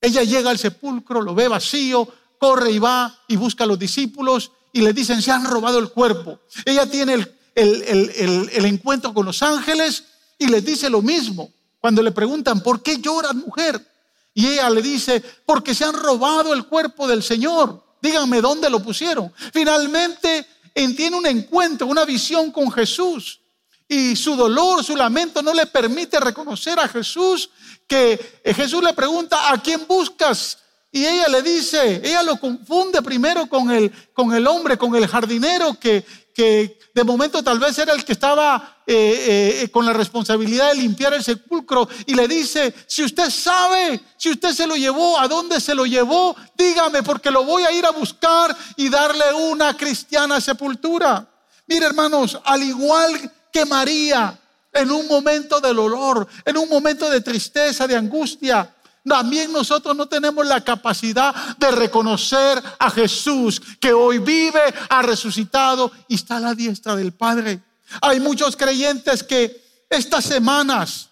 Ella 0.00 0.22
llega 0.22 0.50
al 0.50 0.58
sepulcro, 0.58 1.22
lo 1.22 1.34
ve 1.34 1.48
vacío, 1.48 2.08
corre 2.38 2.70
y 2.72 2.78
va 2.78 3.18
y 3.28 3.36
busca 3.36 3.64
a 3.64 3.66
los 3.66 3.78
discípulos 3.78 4.52
y 4.72 4.82
le 4.82 4.92
dicen, 4.92 5.22
se 5.22 5.32
han 5.32 5.44
robado 5.44 5.78
el 5.78 5.88
cuerpo. 5.88 6.40
Ella 6.66 6.88
tiene 6.88 7.14
el, 7.54 8.48
el 8.52 8.64
encuentro 8.66 9.14
con 9.14 9.24
los 9.24 9.42
ángeles 9.42 10.04
y 10.38 10.48
les 10.48 10.64
dice 10.64 10.90
lo 10.90 11.00
mismo. 11.00 11.50
Cuando 11.80 12.02
le 12.02 12.12
preguntan, 12.12 12.60
¿por 12.62 12.82
qué 12.82 12.98
lloras, 12.98 13.34
mujer? 13.34 13.95
Y 14.36 14.48
ella 14.48 14.68
le 14.68 14.82
dice, 14.82 15.22
porque 15.46 15.74
se 15.74 15.86
han 15.86 15.94
robado 15.94 16.52
el 16.52 16.66
cuerpo 16.66 17.08
del 17.08 17.22
Señor. 17.22 17.82
Díganme 18.02 18.42
dónde 18.42 18.68
lo 18.68 18.82
pusieron. 18.82 19.32
Finalmente 19.50 20.46
tiene 20.94 21.16
un 21.16 21.24
encuentro, 21.24 21.86
una 21.86 22.04
visión 22.04 22.52
con 22.52 22.70
Jesús. 22.70 23.40
Y 23.88 24.14
su 24.14 24.36
dolor, 24.36 24.84
su 24.84 24.94
lamento 24.94 25.40
no 25.40 25.54
le 25.54 25.64
permite 25.64 26.20
reconocer 26.20 26.78
a 26.78 26.86
Jesús 26.86 27.48
que 27.86 28.42
Jesús 28.44 28.84
le 28.84 28.92
pregunta, 28.92 29.50
¿a 29.50 29.62
quién 29.62 29.86
buscas? 29.88 30.58
Y 30.92 31.06
ella 31.06 31.28
le 31.28 31.40
dice, 31.40 32.02
ella 32.04 32.22
lo 32.22 32.38
confunde 32.38 33.00
primero 33.00 33.46
con 33.46 33.70
el, 33.70 33.90
con 34.12 34.34
el 34.34 34.46
hombre, 34.46 34.76
con 34.76 34.94
el 34.96 35.08
jardinero 35.08 35.80
que, 35.80 36.04
que 36.36 36.78
de 36.92 37.02
momento 37.02 37.42
tal 37.42 37.58
vez 37.58 37.78
era 37.78 37.94
el 37.94 38.04
que 38.04 38.12
estaba 38.12 38.82
eh, 38.86 38.92
eh, 38.94 39.62
eh, 39.62 39.70
con 39.70 39.86
la 39.86 39.94
responsabilidad 39.94 40.68
de 40.68 40.82
limpiar 40.82 41.14
el 41.14 41.24
sepulcro 41.24 41.88
y 42.04 42.12
le 42.12 42.28
dice, 42.28 42.74
si 42.86 43.02
usted 43.02 43.30
sabe, 43.30 43.98
si 44.18 44.28
usted 44.28 44.52
se 44.52 44.66
lo 44.66 44.76
llevó, 44.76 45.18
a 45.18 45.28
dónde 45.28 45.62
se 45.62 45.74
lo 45.74 45.86
llevó, 45.86 46.36
dígame 46.54 47.02
porque 47.02 47.30
lo 47.30 47.42
voy 47.42 47.62
a 47.62 47.72
ir 47.72 47.86
a 47.86 47.90
buscar 47.90 48.54
y 48.76 48.90
darle 48.90 49.32
una 49.32 49.74
cristiana 49.78 50.38
sepultura. 50.38 51.26
Mire 51.68 51.86
hermanos, 51.86 52.38
al 52.44 52.62
igual 52.62 53.32
que 53.50 53.64
María, 53.64 54.38
en 54.74 54.90
un 54.90 55.08
momento 55.08 55.58
de 55.58 55.72
dolor, 55.72 56.28
en 56.44 56.58
un 56.58 56.68
momento 56.68 57.08
de 57.08 57.22
tristeza, 57.22 57.86
de 57.86 57.96
angustia, 57.96 58.75
también 59.08 59.52
nosotros 59.52 59.96
no 59.96 60.06
tenemos 60.06 60.46
la 60.46 60.62
capacidad 60.62 61.34
de 61.56 61.70
reconocer 61.70 62.62
a 62.78 62.90
Jesús 62.90 63.60
que 63.80 63.92
hoy 63.92 64.18
vive, 64.18 64.60
ha 64.88 65.02
resucitado 65.02 65.92
y 66.08 66.16
está 66.16 66.38
a 66.38 66.40
la 66.40 66.54
diestra 66.54 66.96
del 66.96 67.12
Padre. 67.12 67.62
Hay 68.00 68.20
muchos 68.20 68.56
creyentes 68.56 69.22
que 69.22 69.84
estas 69.88 70.24
semanas 70.24 71.08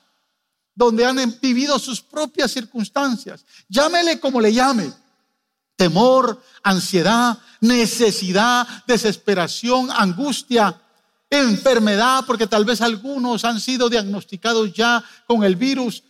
donde 0.75 1.07
han 1.07 1.39
vivido 1.41 1.79
sus 1.79 2.01
propias 2.01 2.51
circunstancias, 2.51 3.45
llámele 3.69 4.19
como 4.19 4.41
le 4.41 4.53
llame, 4.53 4.93
temor, 5.77 6.43
ansiedad, 6.65 7.39
necesidad, 7.61 8.67
desesperación, 8.87 9.89
angustia, 9.91 10.81
enfermedad, 11.31 12.25
porque 12.27 12.47
tal 12.47 12.65
vez 12.65 12.81
algunos 12.81 13.45
han 13.45 13.61
sido 13.61 13.89
diagnosticados 13.89 14.73
ya 14.73 15.05
con 15.27 15.45
el 15.45 15.55
virus, 15.55 16.03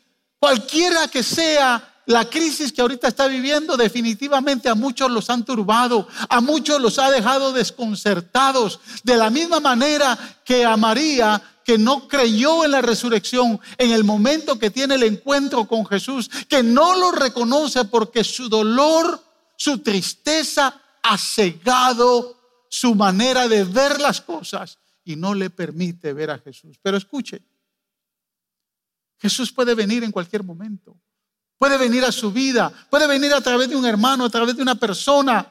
Cualquiera 0.45 1.09
que 1.09 1.23
sea 1.23 2.03
la 2.05 2.29
crisis 2.29 2.71
que 2.71 2.83
ahorita 2.83 3.09
está 3.09 3.29
viviendo, 3.29 3.79
definitivamente 3.79 4.69
a 4.69 4.75
muchos 4.75 5.11
los 5.11 5.31
han 5.31 5.43
turbado, 5.43 6.07
a 6.29 6.43
muchos 6.43 6.79
los 6.83 6.99
ha 6.99 7.11
dejado 7.11 7.55
desconcertados, 7.55 8.79
de 9.03 9.17
la 9.17 9.31
misma 9.31 9.61
manera 9.61 10.19
que 10.45 10.67
a 10.67 10.77
María, 10.77 11.43
que 11.65 11.79
no 11.79 12.07
creyó 12.09 12.63
en 12.63 12.73
la 12.73 12.83
resurrección 12.83 13.59
en 13.79 13.93
el 13.93 14.05
momento 14.05 14.59
que 14.59 14.69
tiene 14.69 14.97
el 14.97 15.05
encuentro 15.05 15.67
con 15.67 15.87
Jesús, 15.87 16.29
que 16.47 16.63
no 16.63 16.95
lo 16.95 17.11
reconoce 17.13 17.87
porque 17.87 18.23
su 18.23 18.51
dolor, 18.51 19.25
su 19.57 19.79
tristeza 19.79 20.79
ha 21.03 21.17
cegado 21.17 22.37
su 22.69 22.95
manera 22.95 23.49
de 23.49 23.65
ver 23.65 23.99
las 23.99 24.21
cosas 24.21 24.79
y 25.07 25.17
no 25.17 25.33
le 25.33 25.49
permite 25.49 26.13
ver 26.13 26.31
a 26.31 26.39
Jesús. 26.39 26.77
Pero 26.83 26.99
escuche, 26.99 27.41
Jesús 29.25 29.51
puede 29.51 29.75
venir 29.75 30.05
en 30.05 30.13
cualquier 30.13 30.45
momento. 30.45 30.95
Puede 31.57 31.79
venir 31.79 32.05
a 32.05 32.13
su 32.13 32.31
vida, 32.31 32.71
puede 32.91 33.07
venir 33.07 33.33
a 33.33 33.41
través 33.41 33.71
de 33.71 33.75
un 33.75 33.87
hermano, 33.87 34.27
a 34.27 34.29
través 34.29 34.55
de 34.55 34.61
una 34.61 34.75
persona, 34.75 35.51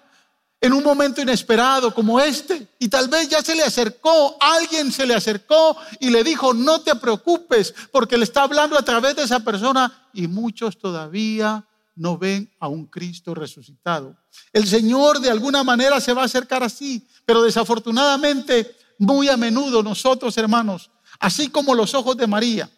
en 0.61 0.73
un 0.73 0.83
momento 0.83 1.23
inesperado 1.23 1.91
como 1.91 2.19
este. 2.19 2.67
Y 2.77 2.87
tal 2.87 3.07
vez 3.07 3.29
ya 3.29 3.41
se 3.41 3.55
le 3.55 3.63
acercó, 3.63 4.37
alguien 4.39 4.91
se 4.91 5.07
le 5.07 5.15
acercó 5.15 5.75
y 5.99 6.11
le 6.11 6.23
dijo, 6.23 6.53
no 6.53 6.81
te 6.81 6.93
preocupes, 6.93 7.73
porque 7.91 8.15
le 8.15 8.25
está 8.25 8.43
hablando 8.43 8.77
a 8.77 8.85
través 8.85 9.15
de 9.15 9.23
esa 9.23 9.39
persona. 9.39 9.91
Y 10.13 10.27
muchos 10.27 10.77
todavía 10.77 11.65
no 11.95 12.19
ven 12.19 12.47
a 12.59 12.67
un 12.67 12.85
Cristo 12.85 13.33
resucitado. 13.33 14.15
El 14.51 14.67
Señor 14.67 15.19
de 15.19 15.31
alguna 15.31 15.63
manera 15.63 15.99
se 15.99 16.13
va 16.13 16.21
a 16.21 16.25
acercar 16.25 16.61
así, 16.61 17.07
pero 17.25 17.41
desafortunadamente 17.41 18.75
muy 18.99 19.29
a 19.29 19.35
menudo 19.35 19.81
nosotros, 19.81 20.37
hermanos, 20.37 20.91
así 21.19 21.49
como 21.49 21.73
los 21.73 21.95
ojos 21.95 22.15
de 22.15 22.27
María, 22.27 22.69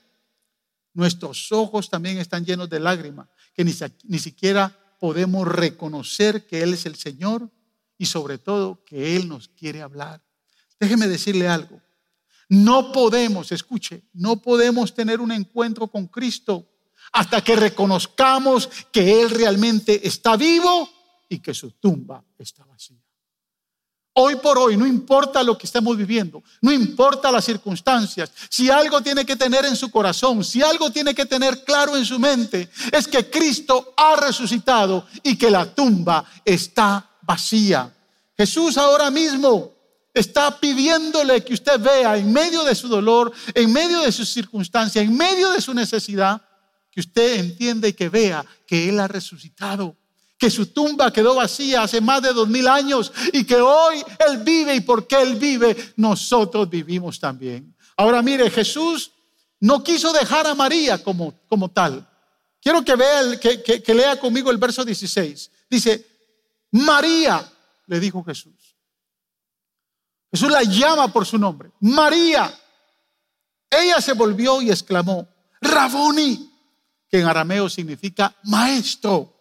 nuestros 0.95 1.51
ojos 1.51 1.89
también 1.89 2.17
están 2.17 2.45
llenos 2.45 2.69
de 2.69 2.79
lágrimas, 2.79 3.27
que 3.53 3.63
ni, 3.63 3.73
ni, 4.05 4.17
siquiera 4.17 4.75
podemos 4.99 5.47
reconocer 5.47 6.47
que 6.47 6.63
Él 6.63 6.73
es 6.73 6.85
el 6.85 6.95
Señor 6.95 7.51
y 7.97 8.07
sobre 8.07 8.37
todo 8.37 8.83
que 8.83 9.15
Él 9.15 9.27
nos 9.27 9.49
quiere 9.49 9.81
hablar. 9.81 10.23
Déjeme 10.79 11.07
decirle 11.07 11.47
algo. 11.47 11.81
No 12.49 12.91
podemos, 12.91 13.51
escuche, 13.51 14.03
no 14.13 14.41
podemos 14.41 14.93
tener 14.95 15.19
un 15.19 15.31
encuentro 15.31 15.87
con 15.87 16.07
Cristo 16.07 16.71
hasta 17.11 17.43
que 17.43 17.55
reconozcamos 17.55 18.69
que 18.91 19.21
Él 19.21 19.29
realmente 19.29 20.07
está 20.07 20.37
vivo 20.37 20.89
y 21.29 21.39
que 21.39 21.53
su 21.53 21.71
tumba 21.71 22.23
está 22.37 22.63
vacía. 22.65 23.04
Hoy 24.17 24.37
por 24.37 24.57
hoy, 24.57 24.77
no 24.77 24.87
importa 24.87 25.43
lo 25.43 25.57
que 25.57 25.67
estemos 25.67 25.97
viviendo, 25.97 26.41
no 26.61 26.71
importa 26.71 27.29
las 27.33 27.43
circunstancias, 27.43 28.31
si 28.49 28.69
algo 28.69 29.01
tiene 29.01 29.25
que 29.25 29.35
tener 29.35 29.65
en 29.65 29.75
su 29.75 29.91
corazón, 29.91 30.41
si 30.41 30.61
algo 30.61 30.89
tiene 30.89 31.13
que 31.13 31.25
tener 31.25 31.65
claro 31.65 31.97
en 31.97 32.05
su 32.05 32.17
mente, 32.17 32.69
es 32.93 33.09
que 33.09 33.29
Cristo 33.29 33.93
ha 33.97 34.15
resucitado 34.15 35.05
y 35.21 35.37
que 35.37 35.51
la 35.51 35.65
tumba 35.65 36.23
está 36.45 37.09
vacía. 37.23 37.93
Jesús 38.37 38.77
ahora 38.77 39.11
mismo 39.11 39.73
está 40.13 40.61
pidiéndole 40.61 41.43
que 41.43 41.53
usted 41.53 41.77
vea 41.77 42.15
en 42.15 42.31
medio 42.31 42.63
de 42.63 42.73
su 42.73 42.87
dolor, 42.87 43.33
en 43.53 43.73
medio 43.73 43.99
de 43.99 44.13
sus 44.13 44.29
circunstancias, 44.29 45.03
en 45.03 45.13
medio 45.13 45.49
de 45.49 45.59
su 45.59 45.73
necesidad, 45.73 46.41
que 46.89 47.01
usted 47.01 47.35
entienda 47.35 47.89
y 47.89 47.93
que 47.93 48.07
vea 48.07 48.45
que 48.65 48.87
Él 48.87 48.97
ha 49.01 49.09
resucitado 49.09 49.97
que 50.37 50.49
su 50.49 50.67
tumba 50.67 51.11
quedó 51.11 51.35
vacía 51.35 51.83
hace 51.83 52.01
más 52.01 52.21
de 52.21 52.33
dos 52.33 52.47
mil 52.47 52.67
años 52.67 53.11
y 53.31 53.45
que 53.45 53.55
hoy 53.55 54.03
Él 54.27 54.39
vive 54.39 54.75
y 54.75 54.81
porque 54.81 55.21
Él 55.21 55.35
vive, 55.35 55.93
nosotros 55.95 56.69
vivimos 56.69 57.19
también. 57.19 57.75
Ahora 57.97 58.21
mire, 58.21 58.49
Jesús 58.49 59.11
no 59.59 59.83
quiso 59.83 60.11
dejar 60.11 60.47
a 60.47 60.55
María 60.55 61.01
como, 61.01 61.33
como 61.47 61.69
tal. 61.69 62.07
Quiero 62.61 62.83
que 62.83 62.95
vea, 62.95 63.39
que, 63.39 63.61
que 63.61 63.93
lea 63.93 64.19
conmigo 64.19 64.51
el 64.51 64.57
verso 64.57 64.83
16. 64.83 65.51
Dice, 65.69 66.05
María, 66.71 67.49
le 67.87 67.99
dijo 67.99 68.23
Jesús. 68.23 68.75
Jesús 70.31 70.51
la 70.51 70.63
llama 70.63 71.07
por 71.07 71.25
su 71.25 71.37
nombre. 71.37 71.71
María. 71.79 72.53
Ella 73.69 74.01
se 74.01 74.13
volvió 74.13 74.61
y 74.61 74.69
exclamó, 74.69 75.27
Raboni, 75.61 76.51
que 77.09 77.19
en 77.19 77.27
arameo 77.27 77.69
significa 77.69 78.35
maestro. 78.43 79.34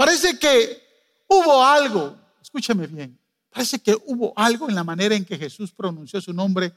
Parece 0.00 0.38
que 0.38 0.82
hubo 1.28 1.62
algo, 1.62 2.16
escúcheme 2.40 2.86
bien, 2.86 3.20
parece 3.50 3.78
que 3.78 3.94
hubo 4.06 4.32
algo 4.34 4.66
en 4.66 4.74
la 4.74 4.82
manera 4.82 5.14
en 5.14 5.26
que 5.26 5.36
Jesús 5.36 5.72
pronunció 5.72 6.22
su 6.22 6.32
nombre 6.32 6.72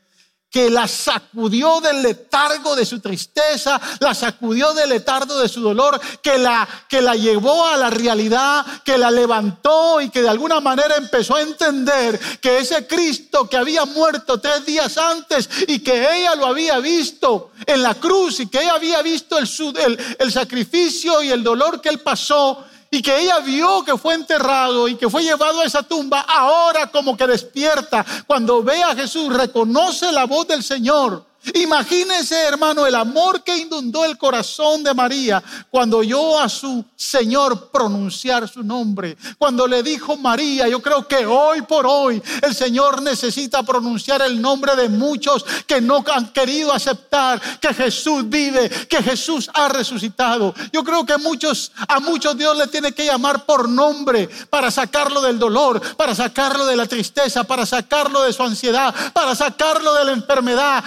que 0.50 0.70
la 0.70 0.89
sacudió 0.89 1.80
del 1.80 2.01
letargo 2.01 2.75
de 2.75 2.86
su 2.86 3.00
tristeza, 3.00 3.80
la 4.01 4.13
sacudió 4.13 4.74
del 4.74 4.89
letargo 4.89 5.39
de 5.39 5.48
su 5.48 5.62
dolor, 5.62 6.00
que 6.22 6.38
la, 6.38 6.68
que 6.89 7.01
la 7.01 7.15
llevó 7.15 7.65
a 7.65 7.77
la 7.77 7.89
realidad, 7.89 8.65
que 8.84 8.98
la 8.98 9.10
levantó 9.10 10.01
y 10.01 10.10
que 10.10 10.22
de 10.22 10.27
alguna 10.27 10.60
manera 10.60 10.98
empezó 10.98 11.38
a 11.38 11.42
entender 11.44 12.20
que 12.42 12.58
ese 12.58 12.86
Cristo 12.86 13.50
que 13.50 13.56
había 13.56 13.86
muerto 13.86 14.42
tres 14.42 14.65
días 14.65 14.98
antes 14.98 15.50
y 15.65 15.80
que 15.80 16.20
ella 16.20 16.36
lo 16.36 16.46
había 16.46 16.77
visto 16.80 17.51
en 17.65 17.82
la 17.82 17.96
cruz 17.96 18.42
y 18.42 18.48
que 18.48 18.62
ella 18.62 18.75
había 18.75 19.01
visto 19.01 19.38
el, 19.39 19.48
el, 19.80 20.15
el 20.20 20.32
sacrificio 20.32 21.24
y 21.24 21.30
el 21.30 21.42
dolor 21.42 21.80
que 21.80 21.88
él 21.88 22.01
pasó, 22.01 22.63
y 22.94 23.02
que 23.02 23.22
ella 23.22 23.40
vio 23.40 23.84
que 23.84 23.98
fue 23.98 24.14
enterrado 24.14 24.88
y 24.88 24.94
que 24.94 25.10
fue 25.10 25.24
llevado 25.24 25.62
a 25.62 25.66
esa 25.66 25.82
tumba, 25.82 26.20
ahora 26.20 26.92
como 26.92 27.18
que 27.18 27.26
despierta, 27.26 28.06
cuando 28.28 28.62
ve 28.62 28.84
a 28.84 28.96
Jesús, 28.96 29.34
reconoce 29.34 30.12
la 30.12 30.26
voz 30.26 30.48
del 30.48 30.62
Señor 30.62 31.26
Imagínese, 31.54 32.40
hermano, 32.40 32.86
el 32.86 32.96
amor 32.96 33.44
que 33.44 33.58
inundó 33.58 34.06
el 34.06 34.18
corazón 34.18 34.84
de 34.84 34.94
María 34.94 35.44
cuando 35.70 35.98
oyó 35.98 36.40
a 36.40 36.48
su 36.48 36.86
Señor 36.96 37.70
pronunciar 37.70 38.48
su 38.48 38.64
nombre. 38.64 39.18
Cuando 39.38 39.68
le 39.68 39.84
dijo 39.84 40.16
María, 40.16 40.68
yo 40.68 40.82
creo 40.82 41.08
que 41.08 41.26
hoy 41.26 41.62
por 41.64 41.86
hoy 41.86 42.22
el 42.42 42.56
Señor 42.56 43.02
necesita 43.02 43.62
pronunciar 43.64 44.22
el 44.22 44.42
nombre 44.42 44.76
de 44.76 44.88
muchos 44.88 45.46
que 45.68 45.82
no 45.82 46.04
han 46.14 46.32
querido 46.32 46.72
aceptar 46.72 47.42
que 47.60 47.74
Jesús 47.74 48.28
vive, 48.30 48.70
que 48.88 49.04
Jesús 49.04 49.50
ha 49.54 49.68
resucitado. 49.68 50.54
Yo 50.72 50.84
creo 50.84 51.06
que 51.06 51.18
muchos, 51.18 51.72
a 51.88 52.00
muchos 52.00 52.38
Dios 52.38 52.58
le 52.58 52.68
tiene 52.68 52.94
que 52.94 53.06
llamar 53.06 53.46
por 53.46 53.68
nombre 53.68 54.30
para 54.50 54.72
sacarlo 54.72 55.22
del 55.22 55.40
dolor, 55.40 55.82
para 55.98 56.16
sacarlo 56.16 56.66
de 56.66 56.76
la 56.76 56.86
tristeza, 56.86 57.44
para 57.44 57.66
sacarlo 57.66 58.24
de 58.24 58.34
su 58.34 58.44
ansiedad, 58.44 58.94
para 59.12 59.36
sacarlo 59.36 59.94
de 59.94 60.06
la 60.06 60.14
enfermedad 60.14 60.84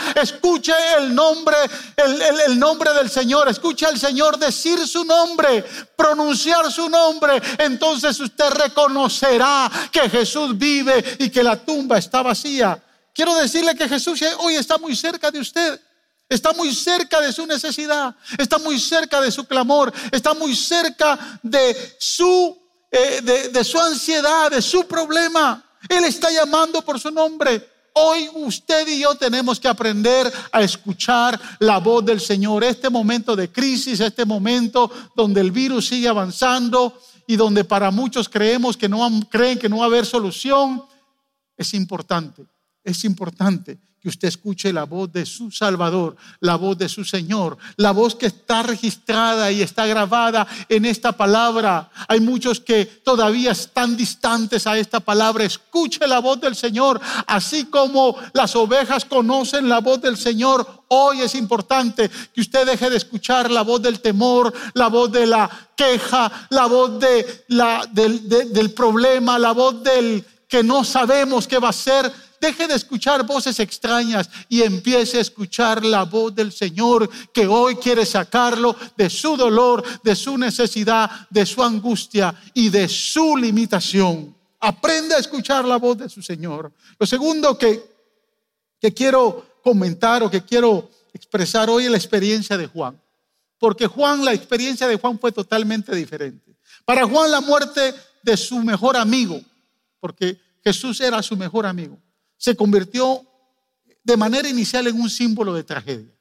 escuche 0.47 0.73
el 0.97 1.13
nombre, 1.13 1.57
el, 2.47 2.57
nombre 2.57 2.93
del 2.95 3.11
Señor, 3.11 3.49
escuche 3.49 3.85
al 3.85 3.99
Señor 3.99 4.39
decir 4.39 4.79
su 4.87 5.05
nombre, 5.05 5.65
pronunciar 5.97 6.71
su 6.71 6.89
nombre, 6.89 7.43
entonces 7.59 8.21
usted 8.21 8.51
reconocerá 8.51 9.69
que 9.91 10.09
Jesús 10.09 10.57
vive 10.57 11.17
y 11.19 11.31
que 11.31 11.43
la 11.43 11.57
tumba 11.57 11.99
está 11.99 12.23
vacía. 12.23 12.81
Quiero 13.13 13.35
decirle 13.35 13.75
que 13.75 13.89
Jesús 13.89 14.21
hoy 14.39 14.55
está 14.55 14.79
muy 14.79 14.95
cerca 14.95 15.33
de 15.33 15.41
usted. 15.41 15.81
Está 16.29 16.53
muy 16.53 16.75
cerca 16.75 17.21
de 17.21 17.33
su 17.33 17.47
necesidad, 17.47 18.13
está 18.37 18.59
muy 18.59 18.81
cerca 18.81 19.21
de 19.21 19.31
su 19.31 19.45
clamor, 19.45 19.93
está 20.11 20.35
muy 20.35 20.57
cerca 20.57 21.39
de 21.41 21.97
su, 22.01 22.59
eh, 22.91 23.21
de 23.53 23.63
su 23.63 23.81
ansiedad, 23.81 24.51
de 24.51 24.61
su 24.61 24.89
problema. 24.89 25.65
Él 25.89 26.05
está 26.05 26.29
llamando 26.33 26.83
por 26.83 26.99
su 26.99 27.13
nombre. 27.13 27.76
Hoy 27.99 28.29
usted 28.35 28.87
y 28.89 29.01
yo 29.01 29.15
tenemos 29.15 29.59
que 29.59 29.69
aprender 29.69 30.31
a 30.53 30.61
escuchar 30.61 31.41
la 31.61 31.79
voz 31.79 32.05
del 32.05 32.21
Señor. 32.21 32.63
Este 32.63 32.91
momento 32.91 33.35
de 33.35 33.51
crisis, 33.51 34.01
este 34.01 34.27
momento 34.27 34.91
donde 35.15 35.41
el 35.41 35.51
virus 35.51 35.89
sigue 35.89 36.07
avanzando 36.07 37.01
y 37.27 37.37
donde 37.37 37.65
para 37.65 37.91
muchos 37.91 38.29
creemos 38.29 38.77
que 38.77 38.87
no 38.87 39.09
creen 39.31 39.59
que 39.59 39.71
no 39.71 39.79
va 39.79 39.85
a 39.85 39.87
haber 39.87 40.05
solución, 40.05 40.85
es 41.57 41.73
importante, 41.73 42.45
es 42.85 43.03
importante 43.05 43.79
que 44.01 44.09
usted 44.09 44.29
escuche 44.29 44.73
la 44.73 44.85
voz 44.85 45.13
de 45.13 45.27
su 45.27 45.51
Salvador, 45.51 46.17
la 46.41 46.57
voz 46.57 46.79
de 46.79 46.89
su 46.89 47.05
Señor, 47.05 47.57
la 47.77 47.93
voz 47.93 48.15
que 48.15 48.27
está 48.27 48.63
registrada 48.63 49.51
y 49.51 49.63
está 49.63 49.87
grabada 49.87 50.47
en 50.69 50.85
esta 50.85 51.13
palabra. 51.13 51.91
Hay 52.07 52.21
muchos 52.21 52.61
que 52.61 52.85
todavía 52.85 53.53
están 53.53 53.97
distantes 53.97 54.67
a 54.67 54.79
esta 54.79 55.01
palabra. 55.01 55.45
Escuche 55.45 56.07
la 56.07 56.21
voz 56.21 56.41
del 56.41 56.55
Señor, 56.55 57.01
así 57.27 57.65
como 57.65 58.17
las 58.33 58.55
ovejas 58.55 59.05
conocen 59.05 59.69
la 59.69 59.81
voz 59.81 60.01
del 60.01 60.17
Señor. 60.17 60.85
Hoy 60.89 61.23
es 61.23 61.35
importante 61.35 62.09
que 62.33 62.41
usted 62.41 62.67
deje 62.67 62.91
de 62.91 62.99
escuchar 62.99 63.51
la 63.51 63.63
voz 63.63 63.83
del 63.83 64.01
temor, 64.01 64.53
la 64.75 64.89
voz 64.89 65.11
de 65.11 65.27
la 65.27 65.51
queja, 65.75 66.31
la 66.51 66.67
voz 66.67 67.01
de 67.01 67.45
la, 67.49 67.85
del, 67.91 68.29
del 68.29 68.71
problema, 68.73 69.39
la 69.39 69.53
voz 69.53 69.83
del 69.83 70.25
que 70.49 70.63
no 70.63 70.85
sabemos 70.85 71.49
qué 71.49 71.59
va 71.59 71.71
a 71.71 71.73
ser 71.73 72.13
Deje 72.47 72.69
de 72.69 72.77
escuchar 72.77 73.27
voces 73.27 73.59
extrañas 73.59 74.31
y 74.49 74.63
empiece 74.63 75.19
a 75.19 75.21
escuchar 75.21 75.85
la 75.85 76.05
voz 76.05 76.33
del 76.33 76.53
Señor 76.53 77.11
que 77.33 77.45
hoy 77.45 77.75
quiere 77.75 78.07
sacarlo 78.07 78.77
de 78.97 79.11
su 79.11 79.37
dolor, 79.37 79.83
de 80.05 80.15
su 80.15 80.39
necesidad, 80.39 81.11
de 81.29 81.45
su 81.45 81.61
angustia 81.61 82.33
y 82.55 82.69
de 82.69 82.89
su 82.89 83.37
limitación. 83.37 84.33
Aprenda 84.61 85.17
a 85.17 85.19
escuchar 85.19 85.65
la 85.65 85.79
voz 85.79 85.99
de 85.99 86.09
su 86.09 86.23
Señor. 86.23 86.73
Lo 87.01 87.05
segundo 87.05 87.59
que, 87.59 87.83
que 88.81 88.95
quiero 88.95 89.59
comentar 89.61 90.23
o 90.23 90.31
que 90.31 90.45
quiero 90.45 90.89
expresar 91.13 91.69
hoy 91.69 91.87
es 91.87 91.91
la 91.91 91.97
experiencia 91.97 92.57
de 92.57 92.69
Juan. 92.69 92.97
Porque 93.59 93.89
Juan, 93.89 94.25
la 94.25 94.33
experiencia 94.33 94.87
de 94.87 94.99
Juan 94.99 95.19
fue 95.19 95.33
totalmente 95.33 95.97
diferente. 95.97 96.57
Para 96.85 97.09
Juan 97.09 97.29
la 97.29 97.41
muerte 97.41 97.93
de 98.23 98.37
su 98.37 98.61
mejor 98.61 98.97
amigo, 98.97 99.41
porque 99.99 100.41
Jesús 100.63 101.01
era 101.01 101.21
su 101.25 101.37
mejor 101.37 101.67
amigo 101.67 101.99
se 102.37 102.57
convirtió 102.57 103.23
de 104.03 104.17
manera 104.17 104.49
inicial 104.49 104.87
en 104.87 105.01
un 105.01 105.11
símbolo 105.11 105.53
de 105.53 105.65
tragedia. 105.65 106.15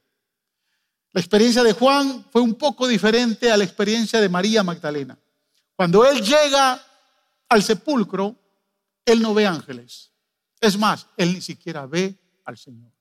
La 1.12 1.22
experiencia 1.22 1.64
de 1.64 1.74
Juan 1.74 2.26
fue 2.32 2.42
un 2.42 2.56
poco 2.56 2.88
diferente 2.88 3.52
a 3.52 3.58
la 3.58 3.64
experiencia 3.64 4.20
de 4.20 4.28
María 4.28 4.64
Magdalena. 4.64 5.18
Cuando 5.76 6.06
él 6.06 6.22
llega 6.22 6.82
al 7.48 7.64
sepulcro, 7.64 8.36
él 9.06 9.22
no 9.22 9.34
ve 9.34 9.46
ángeles. 9.46 10.12
Es 10.60 10.78
más, 10.78 11.08
él 11.16 11.34
ni 11.34 11.42
siquiera 11.42 11.86
ve 11.86 12.18
al 12.44 12.58
Señor. 12.58 12.92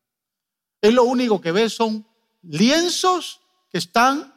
Él 0.81 0.95
lo 0.95 1.05
único 1.05 1.41
que 1.41 1.51
ve 1.51 1.71
son 1.71 2.07
lienzos 2.43 3.41
que 3.71 3.79
están 3.79 4.33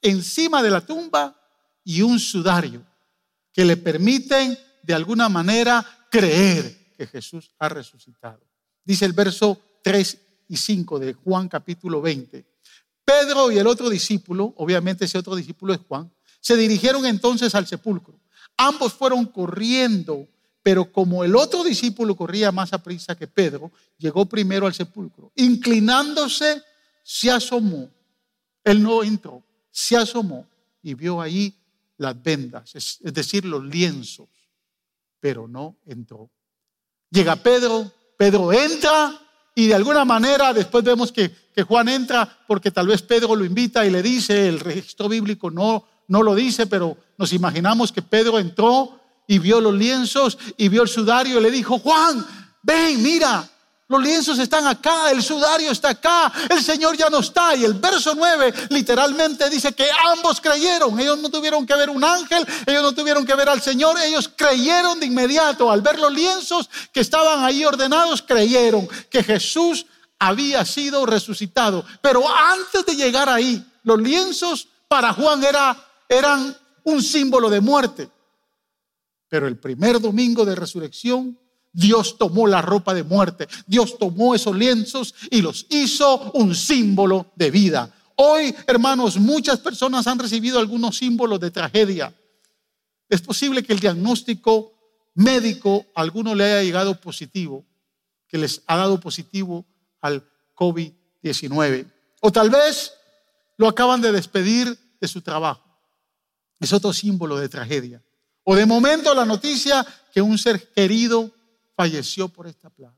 encima 0.00 0.62
de 0.62 0.70
la 0.70 0.80
tumba 0.80 1.34
y 1.82 2.02
un 2.02 2.20
sudario 2.20 2.86
que 3.52 3.64
le 3.64 3.76
permiten 3.76 4.58
de 4.82 4.94
alguna 4.94 5.28
manera 5.28 5.84
creer 6.10 6.83
que 6.94 7.06
Jesús 7.06 7.50
ha 7.58 7.68
resucitado. 7.68 8.40
Dice 8.84 9.04
el 9.04 9.12
verso 9.12 9.60
3 9.82 10.18
y 10.48 10.56
5 10.56 10.98
de 10.98 11.14
Juan 11.14 11.48
capítulo 11.48 12.00
20. 12.00 12.44
Pedro 13.04 13.50
y 13.52 13.58
el 13.58 13.66
otro 13.66 13.90
discípulo, 13.90 14.54
obviamente 14.56 15.04
ese 15.04 15.18
otro 15.18 15.36
discípulo 15.36 15.74
es 15.74 15.80
Juan, 15.86 16.10
se 16.40 16.56
dirigieron 16.56 17.06
entonces 17.06 17.54
al 17.54 17.66
sepulcro. 17.66 18.18
Ambos 18.56 18.92
fueron 18.92 19.26
corriendo, 19.26 20.28
pero 20.62 20.90
como 20.90 21.24
el 21.24 21.36
otro 21.36 21.64
discípulo 21.64 22.16
corría 22.16 22.52
más 22.52 22.72
a 22.72 22.82
prisa 22.82 23.14
que 23.14 23.26
Pedro, 23.26 23.72
llegó 23.98 24.26
primero 24.26 24.66
al 24.66 24.74
sepulcro. 24.74 25.32
Inclinándose, 25.36 26.62
se 27.02 27.30
asomó. 27.30 27.90
Él 28.62 28.82
no 28.82 29.02
entró, 29.02 29.42
se 29.70 29.96
asomó 29.96 30.46
y 30.82 30.94
vio 30.94 31.20
ahí 31.20 31.54
las 31.98 32.20
vendas, 32.22 32.74
es 32.74 32.98
decir, 33.02 33.44
los 33.44 33.64
lienzos, 33.64 34.28
pero 35.20 35.46
no 35.46 35.76
entró. 35.86 36.30
Llega 37.14 37.36
Pedro, 37.36 37.92
Pedro 38.16 38.52
entra 38.52 39.16
y 39.54 39.68
de 39.68 39.74
alguna 39.76 40.04
manera 40.04 40.52
después 40.52 40.82
vemos 40.82 41.12
que, 41.12 41.30
Juan 41.62 41.88
entra 41.88 42.28
porque 42.48 42.72
tal 42.72 42.88
vez 42.88 43.02
Pedro 43.02 43.36
lo 43.36 43.44
invita 43.44 43.86
y 43.86 43.90
le 43.90 44.02
dice, 44.02 44.48
el 44.48 44.58
registro 44.58 45.08
bíblico 45.08 45.48
no, 45.48 45.84
no 46.08 46.24
lo 46.24 46.34
dice, 46.34 46.66
pero 46.66 46.96
nos 47.16 47.32
imaginamos 47.32 47.92
que 47.92 48.02
Pedro 48.02 48.40
entró 48.40 48.98
y 49.28 49.38
vio 49.38 49.60
los 49.60 49.74
lienzos 49.74 50.36
y 50.56 50.68
vio 50.68 50.82
el 50.82 50.88
sudario 50.88 51.38
y 51.38 51.42
le 51.44 51.52
dijo, 51.52 51.78
Juan, 51.78 52.26
ven, 52.64 53.00
mira, 53.00 53.48
los 53.94 54.02
lienzos 54.02 54.40
están 54.40 54.66
acá, 54.66 55.12
el 55.12 55.22
sudario 55.22 55.70
está 55.70 55.90
acá, 55.90 56.32
el 56.50 56.60
Señor 56.60 56.96
ya 56.96 57.08
no 57.08 57.20
está. 57.20 57.54
Y 57.54 57.64
el 57.64 57.74
verso 57.74 58.12
9 58.16 58.52
literalmente 58.70 59.48
dice 59.48 59.72
que 59.72 59.86
ambos 60.12 60.40
creyeron. 60.40 60.98
Ellos 60.98 61.18
no 61.18 61.30
tuvieron 61.30 61.64
que 61.64 61.76
ver 61.76 61.90
un 61.90 62.02
ángel, 62.02 62.44
ellos 62.66 62.82
no 62.82 62.92
tuvieron 62.92 63.24
que 63.24 63.36
ver 63.36 63.48
al 63.48 63.62
Señor, 63.62 63.96
ellos 64.04 64.28
creyeron 64.34 64.98
de 64.98 65.06
inmediato. 65.06 65.70
Al 65.70 65.80
ver 65.80 66.00
los 66.00 66.12
lienzos 66.12 66.68
que 66.92 67.00
estaban 67.00 67.44
ahí 67.44 67.64
ordenados, 67.64 68.20
creyeron 68.20 68.88
que 69.08 69.22
Jesús 69.22 69.86
había 70.18 70.64
sido 70.64 71.06
resucitado. 71.06 71.84
Pero 72.02 72.24
antes 72.28 72.84
de 72.84 72.96
llegar 72.96 73.28
ahí, 73.28 73.64
los 73.84 74.00
lienzos 74.00 74.66
para 74.88 75.12
Juan 75.12 75.44
era, 75.44 75.76
eran 76.08 76.56
un 76.82 77.00
símbolo 77.00 77.48
de 77.48 77.60
muerte. 77.60 78.10
Pero 79.28 79.46
el 79.46 79.56
primer 79.56 80.00
domingo 80.00 80.44
de 80.44 80.56
resurrección 80.56 81.38
Dios 81.74 82.16
tomó 82.16 82.46
la 82.46 82.62
ropa 82.62 82.94
de 82.94 83.02
muerte, 83.02 83.48
Dios 83.66 83.98
tomó 83.98 84.34
esos 84.34 84.56
lienzos 84.56 85.14
y 85.30 85.42
los 85.42 85.66
hizo 85.68 86.30
un 86.32 86.54
símbolo 86.54 87.32
de 87.34 87.50
vida. 87.50 87.92
Hoy, 88.16 88.54
hermanos, 88.68 89.18
muchas 89.18 89.58
personas 89.58 90.06
han 90.06 90.20
recibido 90.20 90.60
algunos 90.60 90.96
símbolos 90.96 91.40
de 91.40 91.50
tragedia. 91.50 92.14
Es 93.08 93.20
posible 93.20 93.64
que 93.64 93.72
el 93.72 93.80
diagnóstico 93.80 94.72
médico 95.14 95.84
a 95.96 96.02
alguno 96.02 96.34
le 96.34 96.44
haya 96.44 96.62
llegado 96.62 97.00
positivo, 97.00 97.64
que 98.28 98.38
les 98.38 98.62
ha 98.66 98.76
dado 98.76 99.00
positivo 99.00 99.66
al 100.00 100.24
COVID-19. 100.54 101.90
O 102.20 102.30
tal 102.30 102.50
vez 102.50 102.92
lo 103.56 103.66
acaban 103.68 104.00
de 104.00 104.12
despedir 104.12 104.78
de 105.00 105.08
su 105.08 105.22
trabajo. 105.22 105.62
Es 106.60 106.72
otro 106.72 106.92
símbolo 106.92 107.36
de 107.36 107.48
tragedia. 107.48 108.02
O 108.44 108.54
de 108.54 108.64
momento 108.64 109.12
la 109.12 109.24
noticia 109.24 109.84
que 110.12 110.22
un 110.22 110.38
ser 110.38 110.72
querido 110.72 111.32
falleció 111.76 112.28
por 112.28 112.46
esta 112.46 112.70
plaga. 112.70 112.96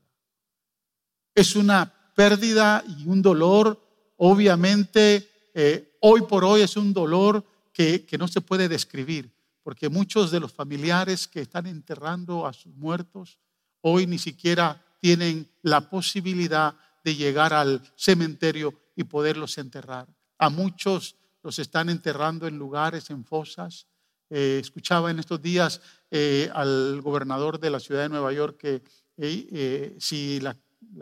Es 1.33 1.55
una 1.55 1.93
pérdida 2.15 2.83
y 2.87 3.07
un 3.07 3.21
dolor, 3.21 3.79
obviamente, 4.17 5.29
eh, 5.53 5.97
hoy 6.01 6.21
por 6.21 6.43
hoy 6.43 6.61
es 6.61 6.77
un 6.77 6.93
dolor 6.93 7.45
que, 7.73 8.05
que 8.05 8.17
no 8.17 8.27
se 8.27 8.41
puede 8.41 8.67
describir, 8.67 9.31
porque 9.63 9.89
muchos 9.89 10.31
de 10.31 10.39
los 10.39 10.51
familiares 10.51 11.27
que 11.27 11.41
están 11.41 11.67
enterrando 11.67 12.47
a 12.47 12.53
sus 12.53 12.73
muertos 12.75 13.37
hoy 13.81 14.07
ni 14.07 14.17
siquiera 14.17 14.83
tienen 14.99 15.49
la 15.61 15.89
posibilidad 15.89 16.75
de 17.03 17.15
llegar 17.15 17.53
al 17.53 17.81
cementerio 17.95 18.73
y 18.95 19.03
poderlos 19.03 19.57
enterrar. 19.57 20.07
A 20.37 20.49
muchos 20.49 21.15
los 21.43 21.59
están 21.59 21.89
enterrando 21.89 22.47
en 22.47 22.57
lugares, 22.57 23.09
en 23.09 23.23
fosas, 23.23 23.87
eh, 24.29 24.59
escuchaba 24.61 25.09
en 25.09 25.19
estos 25.19 25.41
días 25.41 25.79
eh, 26.11 26.49
al 26.53 27.01
gobernador 27.01 27.59
de 27.59 27.69
la 27.69 27.79
ciudad 27.79 28.03
de 28.03 28.09
Nueva 28.09 28.31
York 28.33 28.57
que 28.57 28.81
eh, 29.17 29.95
si 29.99 30.39
la, 30.39 30.55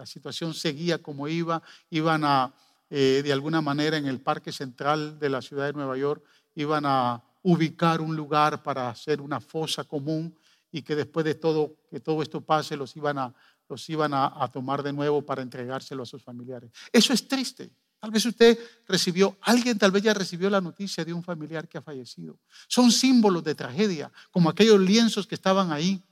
situación 0.06 0.54
seguía 0.54 1.02
como 1.02 1.28
iba, 1.28 1.62
iban 1.90 2.24
a, 2.24 2.54
de 2.90 3.34
alguna 3.34 3.62
manera 3.62 3.98
en 3.98 4.06
el 4.06 4.22
parque 4.22 4.52
central 4.52 5.20
de 5.20 5.30
la 5.30 5.42
ciudad 5.42 5.66
de 5.66 5.74
Nueva 5.74 5.98
York, 5.98 6.24
iban 6.56 6.86
a 6.86 7.24
ubicar 7.44 8.02
un 8.02 8.16
lugar 8.16 8.64
para 8.64 8.90
hacer 8.90 9.22
una 9.22 9.40
fosa 9.40 9.84
común 9.84 10.36
y 10.72 10.82
que 10.82 10.96
después 10.96 11.26
de 11.26 11.36
todo, 11.36 11.76
que 11.90 12.00
todo 12.00 12.22
esto 12.22 12.42
pase, 12.42 12.78
los 12.78 12.96
iban 12.96 13.18
a, 13.18 13.34
los 13.68 13.90
iban 13.90 14.14
a 14.14 14.50
tomar 14.52 14.82
de 14.82 14.94
nuevo 14.94 15.22
para 15.24 15.42
entregárselo 15.42 16.04
a 16.04 16.06
sus 16.06 16.24
familiares. 16.24 16.72
Eso 16.92 17.14
es 17.14 17.28
triste. 17.28 17.72
Tal 18.00 18.12
vez 18.12 18.26
usted 18.26 18.60
recibió, 18.88 19.38
alguien 19.42 19.78
tal 19.78 19.92
vez 19.92 20.04
ya 20.04 20.14
recibió 20.14 20.50
la 20.50 20.62
noticia 20.62 21.04
de 21.04 21.14
un 21.14 21.24
familiar 21.24 21.68
que 21.68 21.78
ha 21.78 21.82
fallecido. 21.82 22.38
Son 22.68 22.92
símbolos 22.92 23.44
de 23.44 23.56
tragedia, 23.56 24.12
como 24.32 24.50
aquellos 24.50 24.80
lienzos 24.80 25.26
que 25.26 25.36
estaban 25.36 25.72
ahí, 25.72 26.04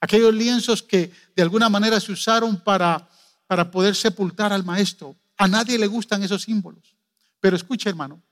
aquellos 0.00 0.34
lienzos 0.34 0.82
que 0.82 1.12
de 1.34 1.42
alguna 1.42 1.68
manera 1.68 2.00
se 2.00 2.12
usaron 2.12 2.56
para, 2.62 3.08
para 3.46 3.70
poder 3.70 3.94
sepultar 3.94 4.52
al 4.52 4.64
maestro. 4.64 5.16
A 5.36 5.48
nadie 5.48 5.78
le 5.78 5.86
gustan 5.86 6.22
esos 6.22 6.42
símbolos. 6.42 6.96
Pero 7.40 7.56
escuche, 7.56 7.90
hermano, 7.90 8.22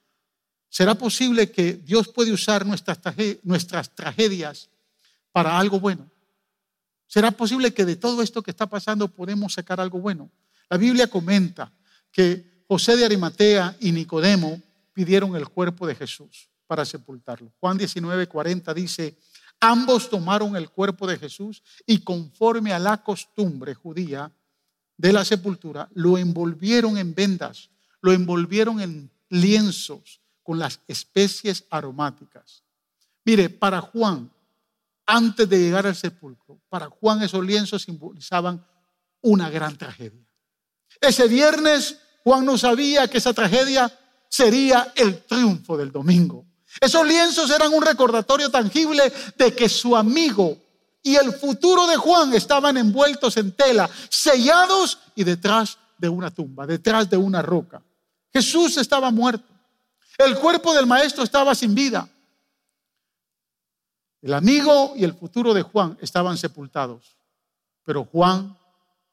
¿será 0.68 0.94
posible 0.94 1.50
que 1.50 1.74
Dios 1.74 2.08
puede 2.08 2.32
usar 2.32 2.64
nuestras, 2.64 2.98
nuestras 3.42 3.94
tragedias 3.94 4.70
para 5.32 5.58
algo 5.58 5.78
bueno? 5.80 6.10
¿Será 7.06 7.30
posible 7.30 7.74
que 7.74 7.84
de 7.84 7.96
todo 7.96 8.22
esto 8.22 8.42
que 8.42 8.50
está 8.50 8.66
pasando 8.66 9.06
podemos 9.08 9.52
sacar 9.52 9.80
algo 9.80 10.00
bueno? 10.00 10.30
La 10.70 10.78
Biblia 10.78 11.08
comenta 11.08 11.70
que 12.10 12.51
José 12.72 12.96
de 12.96 13.04
Arimatea 13.04 13.76
y 13.80 13.92
Nicodemo 13.92 14.58
pidieron 14.94 15.36
el 15.36 15.46
cuerpo 15.46 15.86
de 15.86 15.94
Jesús 15.94 16.48
para 16.66 16.86
sepultarlo. 16.86 17.52
Juan 17.60 17.76
19, 17.76 18.26
40 18.28 18.72
dice, 18.72 19.18
ambos 19.60 20.08
tomaron 20.08 20.56
el 20.56 20.70
cuerpo 20.70 21.06
de 21.06 21.18
Jesús 21.18 21.62
y 21.84 21.98
conforme 21.98 22.72
a 22.72 22.78
la 22.78 23.02
costumbre 23.02 23.74
judía 23.74 24.32
de 24.96 25.12
la 25.12 25.22
sepultura, 25.22 25.86
lo 25.92 26.16
envolvieron 26.16 26.96
en 26.96 27.14
vendas, 27.14 27.68
lo 28.00 28.10
envolvieron 28.10 28.80
en 28.80 29.10
lienzos 29.28 30.22
con 30.42 30.58
las 30.58 30.80
especies 30.88 31.66
aromáticas. 31.68 32.62
Mire, 33.26 33.50
para 33.50 33.82
Juan, 33.82 34.32
antes 35.04 35.46
de 35.46 35.58
llegar 35.58 35.86
al 35.86 35.94
sepulcro, 35.94 36.58
para 36.70 36.88
Juan 36.88 37.22
esos 37.22 37.44
lienzos 37.44 37.82
simbolizaban 37.82 38.64
una 39.20 39.50
gran 39.50 39.76
tragedia. 39.76 40.26
Ese 41.02 41.28
viernes 41.28 41.98
Juan 42.24 42.44
no 42.44 42.56
sabía 42.56 43.08
que 43.08 43.18
esa 43.18 43.32
tragedia 43.32 43.90
sería 44.28 44.92
el 44.96 45.24
triunfo 45.24 45.76
del 45.76 45.92
domingo. 45.92 46.46
Esos 46.80 47.06
lienzos 47.06 47.50
eran 47.50 47.72
un 47.74 47.82
recordatorio 47.82 48.50
tangible 48.50 49.12
de 49.36 49.54
que 49.54 49.68
su 49.68 49.96
amigo 49.96 50.56
y 51.02 51.16
el 51.16 51.32
futuro 51.32 51.86
de 51.86 51.96
Juan 51.96 52.32
estaban 52.32 52.76
envueltos 52.76 53.36
en 53.36 53.52
tela, 53.52 53.90
sellados 54.08 54.98
y 55.14 55.24
detrás 55.24 55.78
de 55.98 56.08
una 56.08 56.30
tumba, 56.30 56.66
detrás 56.66 57.10
de 57.10 57.16
una 57.16 57.42
roca. 57.42 57.82
Jesús 58.32 58.76
estaba 58.78 59.10
muerto. 59.10 59.52
El 60.16 60.38
cuerpo 60.38 60.72
del 60.74 60.86
maestro 60.86 61.24
estaba 61.24 61.54
sin 61.54 61.74
vida. 61.74 62.08
El 64.22 64.34
amigo 64.34 64.94
y 64.96 65.04
el 65.04 65.14
futuro 65.14 65.52
de 65.52 65.62
Juan 65.62 65.98
estaban 66.00 66.38
sepultados, 66.38 67.16
pero 67.84 68.04
Juan 68.04 68.56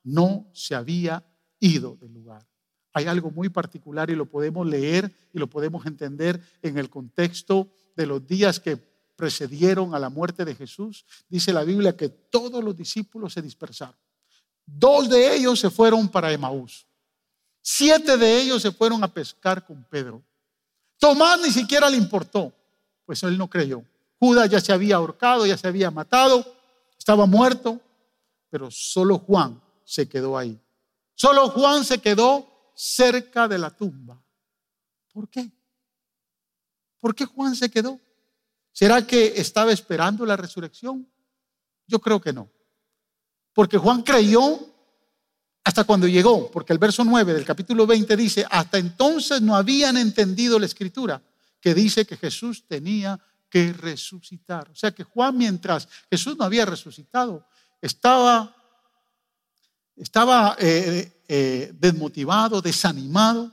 no 0.03 0.45
se 0.53 0.75
había 0.75 1.23
ido 1.59 1.95
del 1.95 2.13
lugar. 2.13 2.45
Hay 2.93 3.05
algo 3.05 3.31
muy 3.31 3.49
particular 3.49 4.09
y 4.09 4.15
lo 4.15 4.25
podemos 4.25 4.65
leer 4.65 5.13
y 5.33 5.39
lo 5.39 5.47
podemos 5.47 5.85
entender 5.85 6.41
en 6.61 6.77
el 6.77 6.89
contexto 6.89 7.69
de 7.95 8.05
los 8.05 8.25
días 8.25 8.59
que 8.59 8.77
precedieron 9.15 9.93
a 9.93 9.99
la 9.99 10.09
muerte 10.09 10.45
de 10.45 10.55
Jesús. 10.55 11.05
Dice 11.27 11.53
la 11.53 11.63
Biblia 11.63 11.95
que 11.95 12.09
todos 12.09 12.63
los 12.63 12.75
discípulos 12.75 13.33
se 13.33 13.41
dispersaron. 13.41 13.95
Dos 14.65 15.09
de 15.09 15.35
ellos 15.35 15.59
se 15.59 15.69
fueron 15.69 16.07
para 16.07 16.31
Emaús. 16.31 16.85
Siete 17.61 18.17
de 18.17 18.41
ellos 18.41 18.61
se 18.61 18.71
fueron 18.71 19.03
a 19.03 19.13
pescar 19.13 19.65
con 19.65 19.83
Pedro. 19.83 20.23
Tomás 20.97 21.39
ni 21.41 21.51
siquiera 21.51 21.89
le 21.89 21.97
importó, 21.97 22.53
pues 23.05 23.21
él 23.23 23.37
no 23.37 23.49
creyó. 23.49 23.83
Judas 24.19 24.49
ya 24.49 24.59
se 24.59 24.73
había 24.73 24.97
ahorcado, 24.97 25.45
ya 25.45 25.57
se 25.57 25.67
había 25.67 25.91
matado, 25.91 26.45
estaba 26.97 27.25
muerto, 27.25 27.79
pero 28.49 28.69
solo 28.71 29.19
Juan 29.19 29.61
se 29.85 30.07
quedó 30.07 30.37
ahí. 30.37 30.59
Solo 31.15 31.49
Juan 31.49 31.83
se 31.85 31.99
quedó 31.99 32.48
cerca 32.81 33.45
de 33.49 33.57
la 33.57 33.75
tumba. 33.75 34.23
¿Por 35.11 35.29
qué? 35.29 35.51
¿Por 36.97 37.13
qué 37.13 37.25
Juan 37.25 37.53
se 37.53 37.69
quedó? 37.69 37.99
¿Será 38.71 39.05
que 39.05 39.33
estaba 39.35 39.73
esperando 39.73 40.25
la 40.25 40.37
resurrección? 40.37 41.05
Yo 41.87 41.99
creo 41.99 42.21
que 42.21 42.31
no. 42.31 42.49
Porque 43.53 43.77
Juan 43.77 44.01
creyó 44.01 44.59
hasta 45.65 45.83
cuando 45.83 46.07
llegó, 46.07 46.49
porque 46.49 46.71
el 46.71 46.79
verso 46.79 47.03
9 47.03 47.33
del 47.33 47.43
capítulo 47.43 47.85
20 47.85 48.15
dice, 48.15 48.45
hasta 48.49 48.77
entonces 48.77 49.41
no 49.41 49.57
habían 49.57 49.97
entendido 49.97 50.57
la 50.57 50.65
escritura, 50.65 51.21
que 51.59 51.73
dice 51.73 52.05
que 52.05 52.15
Jesús 52.15 52.65
tenía 52.65 53.19
que 53.49 53.73
resucitar. 53.73 54.69
O 54.69 54.75
sea 54.75 54.91
que 54.91 55.03
Juan, 55.03 55.37
mientras 55.37 55.89
Jesús 56.09 56.37
no 56.37 56.45
había 56.45 56.65
resucitado, 56.65 57.45
estaba, 57.81 58.55
estaba 59.99 60.55
eh, 60.57 61.23
eh, 61.27 61.71
desmotivado, 61.73 62.61
desanimado. 62.61 63.51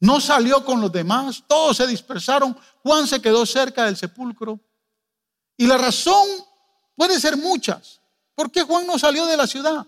No 0.00 0.20
salió 0.20 0.64
con 0.64 0.80
los 0.80 0.92
demás, 0.92 1.44
todos 1.46 1.76
se 1.76 1.86
dispersaron. 1.86 2.56
Juan 2.82 3.06
se 3.06 3.22
quedó 3.22 3.46
cerca 3.46 3.84
del 3.84 3.96
sepulcro. 3.96 4.60
Y 5.56 5.66
la 5.66 5.78
razón 5.78 6.26
puede 6.96 7.18
ser 7.20 7.36
muchas. 7.36 8.00
¿Por 8.34 8.50
qué 8.50 8.62
Juan 8.62 8.86
no 8.86 8.98
salió 8.98 9.24
de 9.26 9.36
la 9.36 9.46
ciudad? 9.46 9.86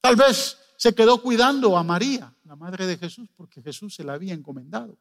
Tal 0.00 0.16
vez 0.16 0.58
se 0.76 0.94
quedó 0.94 1.22
cuidando 1.22 1.76
a 1.76 1.84
María, 1.84 2.34
la 2.44 2.56
madre 2.56 2.86
de 2.86 2.96
Jesús, 2.96 3.28
porque 3.36 3.62
Jesús 3.62 3.94
se 3.94 4.02
la 4.02 4.14
había 4.14 4.34
encomendado. 4.34 4.98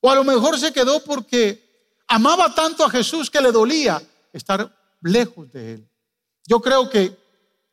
O 0.00 0.10
a 0.10 0.14
lo 0.14 0.24
mejor 0.24 0.58
se 0.58 0.72
quedó 0.72 1.02
porque 1.02 1.96
amaba 2.08 2.54
tanto 2.54 2.84
a 2.84 2.90
Jesús 2.90 3.30
que 3.30 3.40
le 3.40 3.50
dolía 3.50 4.02
estar 4.32 4.76
lejos 5.00 5.50
de 5.52 5.74
él. 5.74 5.88
Yo 6.46 6.60
creo 6.60 6.90
que 6.90 7.23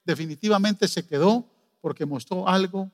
definitivamente 0.03 0.87
se 0.87 1.05
quedó 1.05 1.47
porque 1.79 2.05
mostró 2.05 2.47
algo 2.47 2.91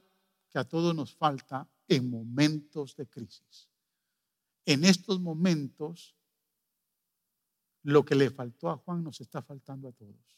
que 0.49 0.59
a 0.59 0.63
todos 0.63 0.95
nos 0.95 1.13
falta 1.15 1.67
en 1.87 2.09
momentos 2.09 2.95
de 2.95 3.07
crisis. 3.07 3.69
En 4.65 4.83
estos 4.83 5.19
momentos, 5.19 6.15
lo 7.83 8.03
que 8.03 8.15
le 8.15 8.29
faltó 8.29 8.69
a 8.69 8.77
Juan 8.77 9.03
nos 9.03 9.21
está 9.21 9.41
faltando 9.41 9.87
a 9.87 9.93
todos. 9.93 10.37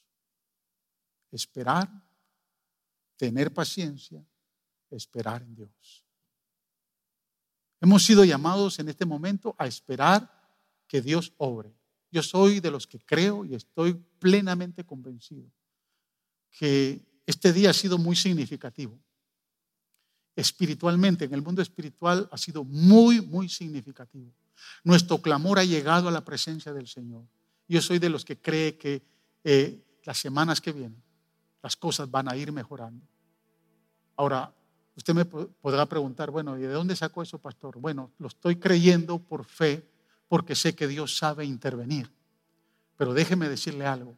Esperar, 1.31 1.89
tener 3.17 3.53
paciencia, 3.53 4.23
esperar 4.89 5.41
en 5.41 5.55
Dios. 5.55 6.05
Hemos 7.81 8.03
sido 8.03 8.25
llamados 8.25 8.77
en 8.79 8.89
este 8.89 9.05
momento 9.05 9.55
a 9.57 9.65
esperar 9.67 10.29
que 10.87 11.01
Dios 11.01 11.33
obre. 11.37 11.73
Yo 12.11 12.21
soy 12.23 12.59
de 12.59 12.71
los 12.71 12.87
que 12.87 12.99
creo 12.99 13.45
y 13.45 13.55
estoy 13.55 13.93
plenamente 13.93 14.83
convencido 14.83 15.51
que 16.51 17.01
este 17.25 17.53
día 17.53 17.69
ha 17.69 17.73
sido 17.73 17.97
muy 17.97 18.15
significativo. 18.15 18.97
Espiritualmente, 20.35 21.25
en 21.25 21.33
el 21.33 21.41
mundo 21.41 21.61
espiritual 21.61 22.27
ha 22.31 22.37
sido 22.37 22.63
muy, 22.63 23.21
muy 23.21 23.49
significativo. 23.49 24.31
Nuestro 24.83 25.19
clamor 25.19 25.59
ha 25.59 25.63
llegado 25.63 26.07
a 26.07 26.11
la 26.11 26.23
presencia 26.23 26.73
del 26.73 26.87
Señor. 26.87 27.23
Yo 27.67 27.81
soy 27.81 27.99
de 27.99 28.09
los 28.09 28.25
que 28.25 28.37
cree 28.37 28.77
que 28.77 29.01
eh, 29.43 29.79
las 30.03 30.17
semanas 30.17 30.59
que 30.59 30.71
vienen 30.71 31.01
las 31.61 31.75
cosas 31.75 32.09
van 32.09 32.29
a 32.29 32.35
ir 32.35 32.51
mejorando. 32.51 33.05
Ahora, 34.15 34.53
usted 34.95 35.13
me 35.13 35.25
podrá 35.25 35.85
preguntar, 35.85 36.31
bueno, 36.31 36.57
¿y 36.57 36.61
de 36.61 36.69
dónde 36.69 36.95
sacó 36.95 37.21
eso, 37.21 37.37
pastor? 37.39 37.77
Bueno, 37.79 38.11
lo 38.19 38.27
estoy 38.27 38.57
creyendo 38.57 39.19
por 39.19 39.45
fe 39.45 39.85
porque 40.27 40.55
sé 40.55 40.75
que 40.75 40.87
Dios 40.87 41.17
sabe 41.17 41.45
intervenir. 41.45 42.11
Pero 42.97 43.13
déjeme 43.13 43.49
decirle 43.49 43.85
algo. 43.85 44.17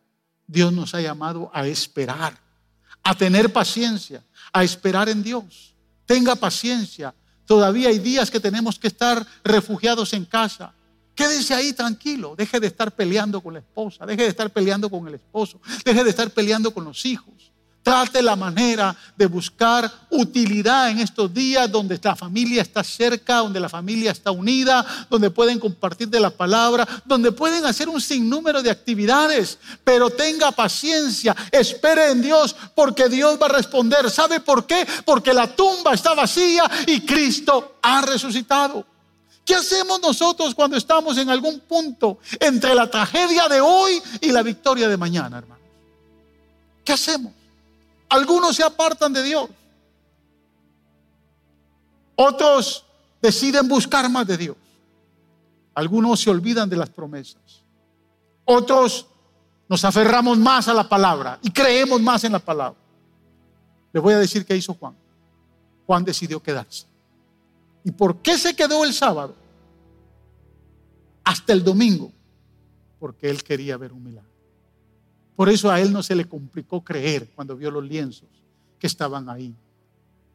Dios 0.52 0.74
nos 0.74 0.94
ha 0.94 1.00
llamado 1.00 1.50
a 1.54 1.66
esperar, 1.66 2.38
a 3.04 3.16
tener 3.16 3.54
paciencia, 3.54 4.22
a 4.52 4.66
esperar 4.66 5.08
en 5.08 5.24
Dios. 5.24 5.74
Tenga 6.06 6.36
paciencia. 6.36 7.16
Todavía 7.46 7.88
hay 7.88 8.00
días 8.00 8.30
que 8.30 8.42
tenemos 8.42 8.78
que 8.78 8.88
estar 8.88 9.26
refugiados 9.46 10.12
en 10.12 10.26
casa. 10.26 10.74
Quédese 11.16 11.54
ahí 11.54 11.72
tranquilo. 11.72 12.36
Deje 12.36 12.60
de 12.60 12.68
estar 12.68 12.94
peleando 12.94 13.40
con 13.40 13.54
la 13.54 13.60
esposa. 13.60 14.06
Deje 14.06 14.24
de 14.24 14.28
estar 14.28 14.50
peleando 14.50 14.90
con 14.90 15.08
el 15.08 15.16
esposo. 15.16 15.62
Deje 15.86 16.04
de 16.04 16.10
estar 16.10 16.30
peleando 16.32 16.74
con 16.74 16.84
los 16.84 17.06
hijos. 17.06 17.51
Trate 17.84 18.22
la 18.22 18.36
manera 18.36 18.96
de 19.18 19.26
buscar 19.26 19.92
utilidad 20.12 20.92
en 20.92 21.00
estos 21.00 21.34
días 21.34 21.72
donde 21.72 22.00
la 22.04 22.16
familia 22.16 22.62
está 22.62 22.84
cerca, 22.84 23.38
donde 23.38 23.60
la 23.60 23.70
familia 23.70 24.12
está 24.12 24.30
unida, 24.30 24.86
donde 25.10 25.32
pueden 25.32 25.60
compartir 25.60 26.08
de 26.08 26.20
la 26.20 26.30
palabra, 26.30 26.88
donde 27.06 27.32
pueden 27.32 27.66
hacer 27.66 27.90
un 27.90 28.00
sinnúmero 28.00 28.62
de 28.62 28.70
actividades. 28.70 29.58
Pero 29.84 30.12
tenga 30.12 30.52
paciencia, 30.52 31.36
espere 31.52 32.12
en 32.12 32.22
Dios 32.22 32.56
porque 32.76 33.10
Dios 33.10 33.40
va 33.42 33.48
a 33.48 33.54
responder. 33.54 34.12
¿Sabe 34.12 34.42
por 34.42 34.68
qué? 34.68 34.88
Porque 35.04 35.34
la 35.34 35.48
tumba 35.48 35.96
está 35.96 36.14
vacía 36.14 36.70
y 36.86 37.02
Cristo 37.02 37.78
ha 37.82 38.04
resucitado. 38.04 38.86
¿Qué 39.44 39.56
hacemos 39.56 40.00
nosotros 40.00 40.54
cuando 40.54 40.78
estamos 40.78 41.18
en 41.18 41.32
algún 41.32 41.62
punto 41.62 42.20
entre 42.40 42.76
la 42.76 42.92
tragedia 42.92 43.48
de 43.48 43.60
hoy 43.60 44.00
y 44.22 44.32
la 44.32 44.44
victoria 44.44 44.88
de 44.88 44.98
mañana, 44.98 45.40
hermanos? 45.40 45.66
¿Qué 46.86 46.94
hacemos? 46.94 47.41
Algunos 48.12 48.58
se 48.58 48.64
apartan 48.64 49.14
de 49.14 49.24
Dios. 49.24 49.50
Otros 52.18 52.86
deciden 53.22 53.70
buscar 53.70 54.10
más 54.10 54.28
de 54.28 54.38
Dios. 54.38 54.58
Algunos 55.74 56.20
se 56.20 56.30
olvidan 56.30 56.70
de 56.70 56.76
las 56.76 56.90
promesas. 56.90 57.64
Otros 58.44 59.08
nos 59.70 59.86
aferramos 59.86 60.38
más 60.38 60.68
a 60.68 60.74
la 60.74 60.90
palabra 60.90 61.40
y 61.42 61.52
creemos 61.52 62.02
más 62.02 62.26
en 62.26 62.34
la 62.34 62.40
palabra. 62.40 62.78
Le 63.94 64.00
voy 64.02 64.14
a 64.14 64.20
decir 64.20 64.46
qué 64.46 64.58
hizo 64.58 64.74
Juan. 64.74 64.94
Juan 65.88 66.04
decidió 66.04 66.44
quedarse. 66.44 66.86
¿Y 67.86 67.92
por 67.92 68.18
qué 68.18 68.38
se 68.38 68.54
quedó 68.54 68.84
el 68.84 68.94
sábado? 68.94 69.36
Hasta 71.24 71.54
el 71.54 71.64
domingo. 71.64 72.12
Porque 73.00 73.30
él 73.30 73.42
quería 73.42 73.78
ver 73.78 73.94
un 73.94 74.04
milagro. 74.04 74.31
Por 75.42 75.50
eso 75.50 75.72
a 75.72 75.82
él 75.82 75.92
no 75.92 76.04
se 76.04 76.14
le 76.14 76.26
complicó 76.26 76.84
creer 76.84 77.28
cuando 77.34 77.58
vio 77.58 77.72
los 77.72 77.84
lienzos 77.84 78.30
que 78.78 78.86
estaban 78.86 79.28
ahí. 79.28 79.52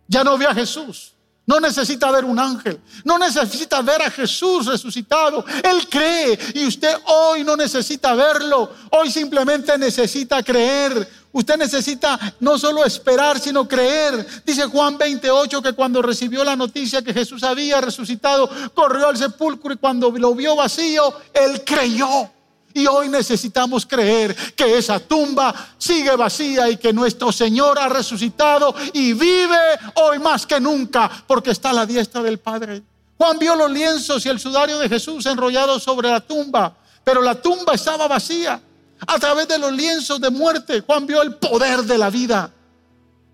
Ya 0.08 0.24
no 0.24 0.36
vio 0.36 0.50
a 0.50 0.52
Jesús. 0.52 1.12
No 1.46 1.60
necesita 1.60 2.10
ver 2.10 2.24
un 2.24 2.36
ángel. 2.40 2.80
No 3.04 3.16
necesita 3.16 3.82
ver 3.82 4.02
a 4.02 4.10
Jesús 4.10 4.66
resucitado. 4.66 5.44
Él 5.62 5.88
cree 5.88 6.36
y 6.54 6.66
usted 6.66 6.92
hoy 7.04 7.44
no 7.44 7.54
necesita 7.54 8.16
verlo. 8.16 8.68
Hoy 8.90 9.08
simplemente 9.08 9.78
necesita 9.78 10.42
creer. 10.42 11.08
Usted 11.30 11.56
necesita 11.56 12.18
no 12.40 12.58
solo 12.58 12.84
esperar, 12.84 13.38
sino 13.38 13.68
creer. 13.68 14.26
Dice 14.44 14.64
Juan 14.64 14.98
28 14.98 15.62
que 15.62 15.72
cuando 15.72 16.02
recibió 16.02 16.42
la 16.42 16.56
noticia 16.56 17.00
que 17.00 17.14
Jesús 17.14 17.44
había 17.44 17.80
resucitado, 17.80 18.50
corrió 18.74 19.06
al 19.06 19.16
sepulcro 19.16 19.72
y 19.72 19.76
cuando 19.76 20.10
lo 20.10 20.34
vio 20.34 20.56
vacío, 20.56 21.14
él 21.32 21.62
creyó. 21.64 22.32
Y 22.76 22.86
hoy 22.86 23.08
necesitamos 23.08 23.86
creer 23.86 24.36
que 24.54 24.76
esa 24.76 25.00
tumba 25.00 25.54
sigue 25.78 26.14
vacía 26.14 26.68
y 26.68 26.76
que 26.76 26.92
nuestro 26.92 27.32
Señor 27.32 27.78
ha 27.78 27.88
resucitado 27.88 28.74
y 28.92 29.14
vive 29.14 29.56
hoy 29.94 30.18
más 30.18 30.46
que 30.46 30.60
nunca 30.60 31.10
porque 31.26 31.52
está 31.52 31.70
a 31.70 31.72
la 31.72 31.86
diestra 31.86 32.22
del 32.22 32.38
Padre. 32.38 32.82
Juan 33.16 33.38
vio 33.38 33.56
los 33.56 33.70
lienzos 33.70 34.26
y 34.26 34.28
el 34.28 34.38
sudario 34.38 34.78
de 34.78 34.90
Jesús 34.90 35.24
enrollados 35.24 35.84
sobre 35.84 36.10
la 36.10 36.20
tumba. 36.20 36.76
pero 37.02 37.22
la 37.22 37.34
tumba 37.40 37.72
estaba 37.72 38.06
vacía. 38.08 38.60
A 39.06 39.18
través 39.18 39.48
de 39.48 39.58
los 39.58 39.72
lienzos 39.72 40.20
de 40.20 40.28
muerte, 40.28 40.82
Juan 40.82 41.06
vio 41.06 41.22
el 41.22 41.36
poder 41.36 41.82
de 41.84 41.96
la 41.96 42.10
vida. 42.10 42.52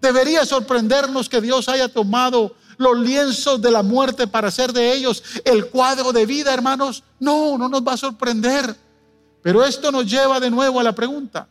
Debería 0.01 0.47
sorprendernos 0.47 1.29
que 1.29 1.41
Dios 1.41 1.69
haya 1.69 1.89
tomado 1.89 2.55
los 2.79 2.97
lienzos 2.97 3.61
de 3.61 3.73
la 3.73 3.83
muerte 3.83 4.29
para 4.29 4.49
hacer 4.49 4.73
de 4.73 4.93
ellos 4.93 5.21
el 5.45 5.67
cuadro 5.67 6.13
de 6.13 6.27
vida, 6.27 6.55
hermanos. 6.55 7.03
No, 7.19 7.59
no 7.59 7.69
nos 7.69 7.83
va 7.83 7.95
a 7.95 7.97
sorprender. 7.97 8.77
Pero 9.43 9.65
esto 9.65 9.91
nos 9.91 10.07
lleva 10.07 10.39
de 10.39 10.51
nuevo 10.51 10.79
a 10.79 10.83
la 10.83 10.95
pregunta. 10.95 11.49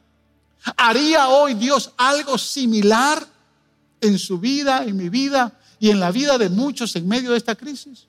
¿Haría 0.77 1.27
hoy 1.27 1.55
Dios 1.55 1.91
algo 1.97 2.37
similar 2.37 3.25
en 3.99 4.17
su 4.17 4.39
vida, 4.39 4.83
en 4.83 4.95
mi 4.95 5.09
vida 5.09 5.51
y 5.79 5.89
en 5.89 5.99
la 5.99 6.11
vida 6.11 6.37
de 6.37 6.49
muchos 6.49 6.95
en 6.95 7.07
medio 7.07 7.31
de 7.31 7.37
esta 7.37 7.55
crisis? 7.55 8.07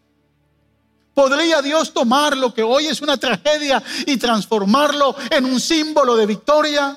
¿Podría 1.14 1.60
Dios 1.60 1.92
tomar 1.92 2.36
lo 2.36 2.54
que 2.54 2.62
hoy 2.62 2.86
es 2.86 3.02
una 3.02 3.16
tragedia 3.16 3.82
y 4.06 4.16
transformarlo 4.16 5.14
en 5.30 5.44
un 5.44 5.60
símbolo 5.60 6.16
de 6.16 6.26
victoria? 6.26 6.96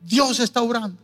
Dios 0.00 0.38
está 0.40 0.62
obrando. 0.62 1.00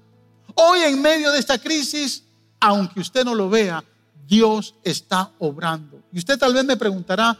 Hoy 0.54 0.80
en 0.80 1.00
medio 1.00 1.32
de 1.32 1.38
esta 1.38 1.58
crisis, 1.58 2.22
aunque 2.60 3.00
usted 3.00 3.24
no 3.24 3.34
lo 3.34 3.48
vea, 3.48 3.82
Dios 4.26 4.74
está 4.84 5.30
obrando. 5.38 6.02
Y 6.12 6.18
usted 6.18 6.38
tal 6.38 6.52
vez 6.52 6.64
me 6.64 6.76
preguntará, 6.76 7.36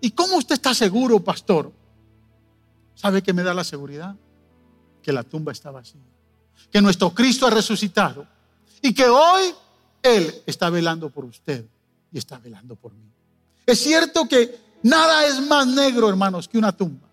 ¿y 0.00 0.10
cómo 0.10 0.36
usted 0.36 0.56
está 0.56 0.74
seguro, 0.74 1.22
pastor? 1.22 1.70
¿Sabe 3.04 3.22
qué 3.22 3.34
me 3.34 3.42
da 3.42 3.52
la 3.52 3.64
seguridad? 3.64 4.16
Que 5.02 5.12
la 5.12 5.22
tumba 5.24 5.52
está 5.52 5.70
vacía. 5.70 6.00
Que 6.72 6.80
nuestro 6.80 7.10
Cristo 7.10 7.46
ha 7.46 7.50
resucitado. 7.50 8.26
Y 8.80 8.94
que 8.94 9.04
hoy 9.04 9.42
Él 10.02 10.42
está 10.46 10.70
velando 10.70 11.10
por 11.10 11.26
usted 11.26 11.66
y 12.10 12.16
está 12.16 12.38
velando 12.38 12.76
por 12.76 12.94
mí. 12.94 13.04
Es 13.66 13.80
cierto 13.80 14.26
que 14.26 14.58
nada 14.84 15.26
es 15.26 15.38
más 15.38 15.66
negro, 15.66 16.08
hermanos, 16.08 16.48
que 16.48 16.56
una 16.56 16.72
tumba. 16.72 17.06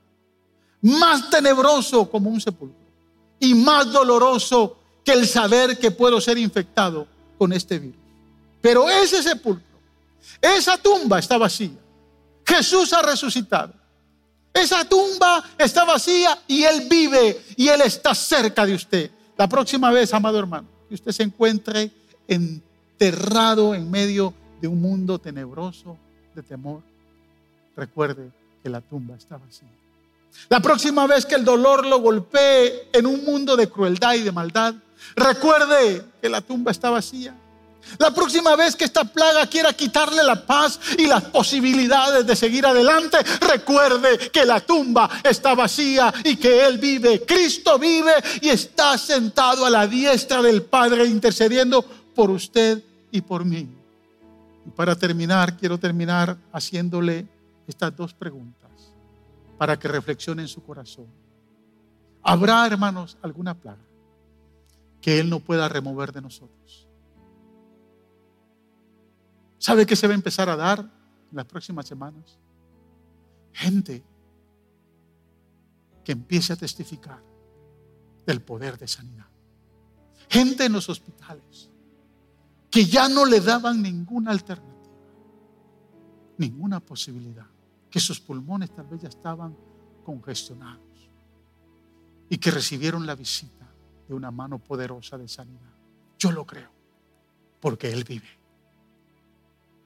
Más 0.79 1.29
tenebroso 1.29 2.09
como 2.09 2.29
un 2.29 2.39
sepulcro. 2.39 2.87
Y 3.37 3.53
más 3.53 3.91
doloroso 3.91 4.77
que 5.03 5.11
el 5.11 5.27
saber 5.27 5.77
que 5.77 5.91
puedo 5.91 6.21
ser 6.21 6.37
infectado 6.37 7.05
con 7.37 7.51
este 7.51 7.79
virus. 7.79 7.99
Pero 8.61 8.89
ese 8.89 9.21
sepulcro, 9.21 9.77
esa 10.39 10.77
tumba 10.77 11.19
está 11.19 11.37
vacía. 11.37 11.77
Jesús 12.45 12.93
ha 12.93 13.01
resucitado. 13.01 13.80
Esa 14.53 14.83
tumba 14.85 15.43
está 15.57 15.85
vacía 15.85 16.37
y 16.47 16.63
Él 16.63 16.87
vive 16.89 17.41
y 17.55 17.67
Él 17.69 17.81
está 17.81 18.13
cerca 18.13 18.65
de 18.65 18.73
usted. 18.73 19.11
La 19.37 19.47
próxima 19.47 19.91
vez, 19.91 20.13
amado 20.13 20.37
hermano, 20.39 20.67
que 20.87 20.95
usted 20.95 21.11
se 21.11 21.23
encuentre 21.23 21.91
enterrado 22.27 23.73
en 23.73 23.89
medio 23.89 24.33
de 24.61 24.67
un 24.67 24.81
mundo 24.81 25.19
tenebroso, 25.19 25.97
de 26.35 26.43
temor, 26.43 26.81
recuerde 27.75 28.29
que 28.61 28.69
la 28.69 28.81
tumba 28.81 29.15
está 29.15 29.37
vacía. 29.37 29.69
La 30.49 30.59
próxima 30.59 31.07
vez 31.07 31.25
que 31.25 31.35
el 31.35 31.43
dolor 31.43 31.85
lo 31.85 31.99
golpee 31.99 32.89
en 32.93 33.05
un 33.05 33.23
mundo 33.25 33.55
de 33.55 33.69
crueldad 33.69 34.13
y 34.13 34.21
de 34.21 34.31
maldad, 34.31 34.75
recuerde 35.15 36.03
que 36.21 36.29
la 36.29 36.41
tumba 36.41 36.71
está 36.71 36.89
vacía. 36.89 37.35
La 37.97 38.13
próxima 38.13 38.55
vez 38.55 38.75
que 38.75 38.85
esta 38.85 39.03
plaga 39.03 39.47
quiera 39.47 39.73
quitarle 39.73 40.23
la 40.23 40.45
paz 40.45 40.79
y 40.97 41.07
las 41.07 41.23
posibilidades 41.23 42.25
de 42.25 42.35
seguir 42.35 42.65
adelante, 42.65 43.17
recuerde 43.41 44.29
que 44.31 44.45
la 44.45 44.59
tumba 44.59 45.09
está 45.23 45.55
vacía 45.55 46.13
y 46.23 46.35
que 46.35 46.65
Él 46.65 46.77
vive. 46.77 47.25
Cristo 47.25 47.77
vive 47.77 48.13
y 48.41 48.49
está 48.49 48.97
sentado 48.97 49.65
a 49.65 49.69
la 49.69 49.87
diestra 49.87 50.41
del 50.41 50.63
Padre 50.63 51.05
intercediendo 51.05 51.83
por 52.15 52.29
usted 52.29 52.83
y 53.11 53.21
por 53.21 53.45
mí. 53.45 53.67
Y 54.65 54.69
para 54.69 54.95
terminar, 54.95 55.57
quiero 55.57 55.77
terminar 55.77 56.37
haciéndole 56.53 57.27
estas 57.67 57.95
dos 57.95 58.13
preguntas 58.13 58.69
para 59.57 59.77
que 59.77 59.87
reflexione 59.87 60.41
en 60.41 60.47
su 60.47 60.63
corazón. 60.63 61.07
¿Habrá, 62.23 62.65
hermanos, 62.67 63.17
alguna 63.21 63.53
plaga 63.53 63.81
que 65.01 65.19
Él 65.19 65.29
no 65.29 65.39
pueda 65.39 65.67
remover 65.67 66.11
de 66.11 66.21
nosotros? 66.21 66.80
¿Sabe 69.61 69.85
qué 69.85 69.95
se 69.95 70.07
va 70.07 70.13
a 70.13 70.15
empezar 70.15 70.49
a 70.49 70.55
dar 70.55 70.79
en 70.79 71.37
las 71.37 71.45
próximas 71.45 71.85
semanas? 71.85 72.39
Gente 73.53 74.03
que 76.03 76.13
empiece 76.13 76.51
a 76.51 76.55
testificar 76.55 77.21
del 78.25 78.41
poder 78.41 78.79
de 78.79 78.87
sanidad. 78.87 79.27
Gente 80.27 80.65
en 80.65 80.73
los 80.73 80.89
hospitales 80.89 81.69
que 82.71 82.85
ya 82.85 83.07
no 83.07 83.23
le 83.23 83.39
daban 83.39 83.83
ninguna 83.83 84.31
alternativa, 84.31 84.97
ninguna 86.39 86.79
posibilidad, 86.79 87.45
que 87.87 87.99
sus 87.99 88.19
pulmones 88.19 88.73
tal 88.73 88.87
vez 88.87 89.01
ya 89.01 89.09
estaban 89.09 89.55
congestionados 90.03 91.11
y 92.29 92.37
que 92.39 92.49
recibieron 92.49 93.05
la 93.05 93.13
visita 93.13 93.71
de 94.07 94.15
una 94.15 94.31
mano 94.31 94.57
poderosa 94.57 95.19
de 95.19 95.27
sanidad. 95.27 95.75
Yo 96.17 96.31
lo 96.31 96.47
creo, 96.47 96.71
porque 97.59 97.91
Él 97.91 98.03
vive. 98.05 98.40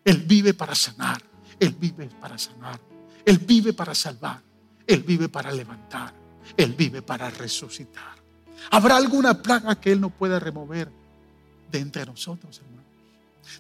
Él 0.06 0.18
vive 0.18 0.54
para 0.54 0.76
sanar, 0.76 1.22
Él 1.60 1.76
vive 1.78 2.08
para 2.22 2.38
sanar, 2.38 2.80
Él 3.26 3.40
vive 3.40 3.74
para 3.74 3.96
salvar, 3.96 4.40
Él 4.86 5.02
vive 5.02 5.28
para 5.28 5.52
levantar, 5.52 6.14
Él 6.56 6.74
vive 6.74 7.02
para 7.02 7.32
resucitar. 7.32 8.16
¿Habrá 8.70 8.98
alguna 8.98 9.42
plaga 9.42 9.76
que 9.76 9.92
Él 9.92 10.00
no 10.00 10.12
pueda 10.12 10.40
remover 10.40 10.90
de 11.72 11.80
entre 11.80 12.06
nosotros, 12.06 12.60
hermanos? 12.60 12.86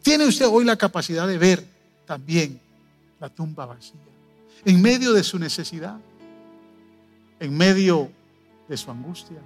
¿Tiene 0.03 0.25
usted 0.25 0.45
hoy 0.47 0.65
la 0.65 0.77
capacidad 0.77 1.27
de 1.27 1.37
ver 1.39 1.67
también 2.05 2.61
la 3.19 3.29
tumba 3.29 3.65
vacía? 3.65 3.99
En 4.63 4.81
medio 4.81 5.13
de 5.13 5.23
su 5.23 5.39
necesidad, 5.39 5.97
en 7.39 7.57
medio 7.57 8.11
de 8.69 8.77
su 8.77 8.91
angustia, 8.91 9.37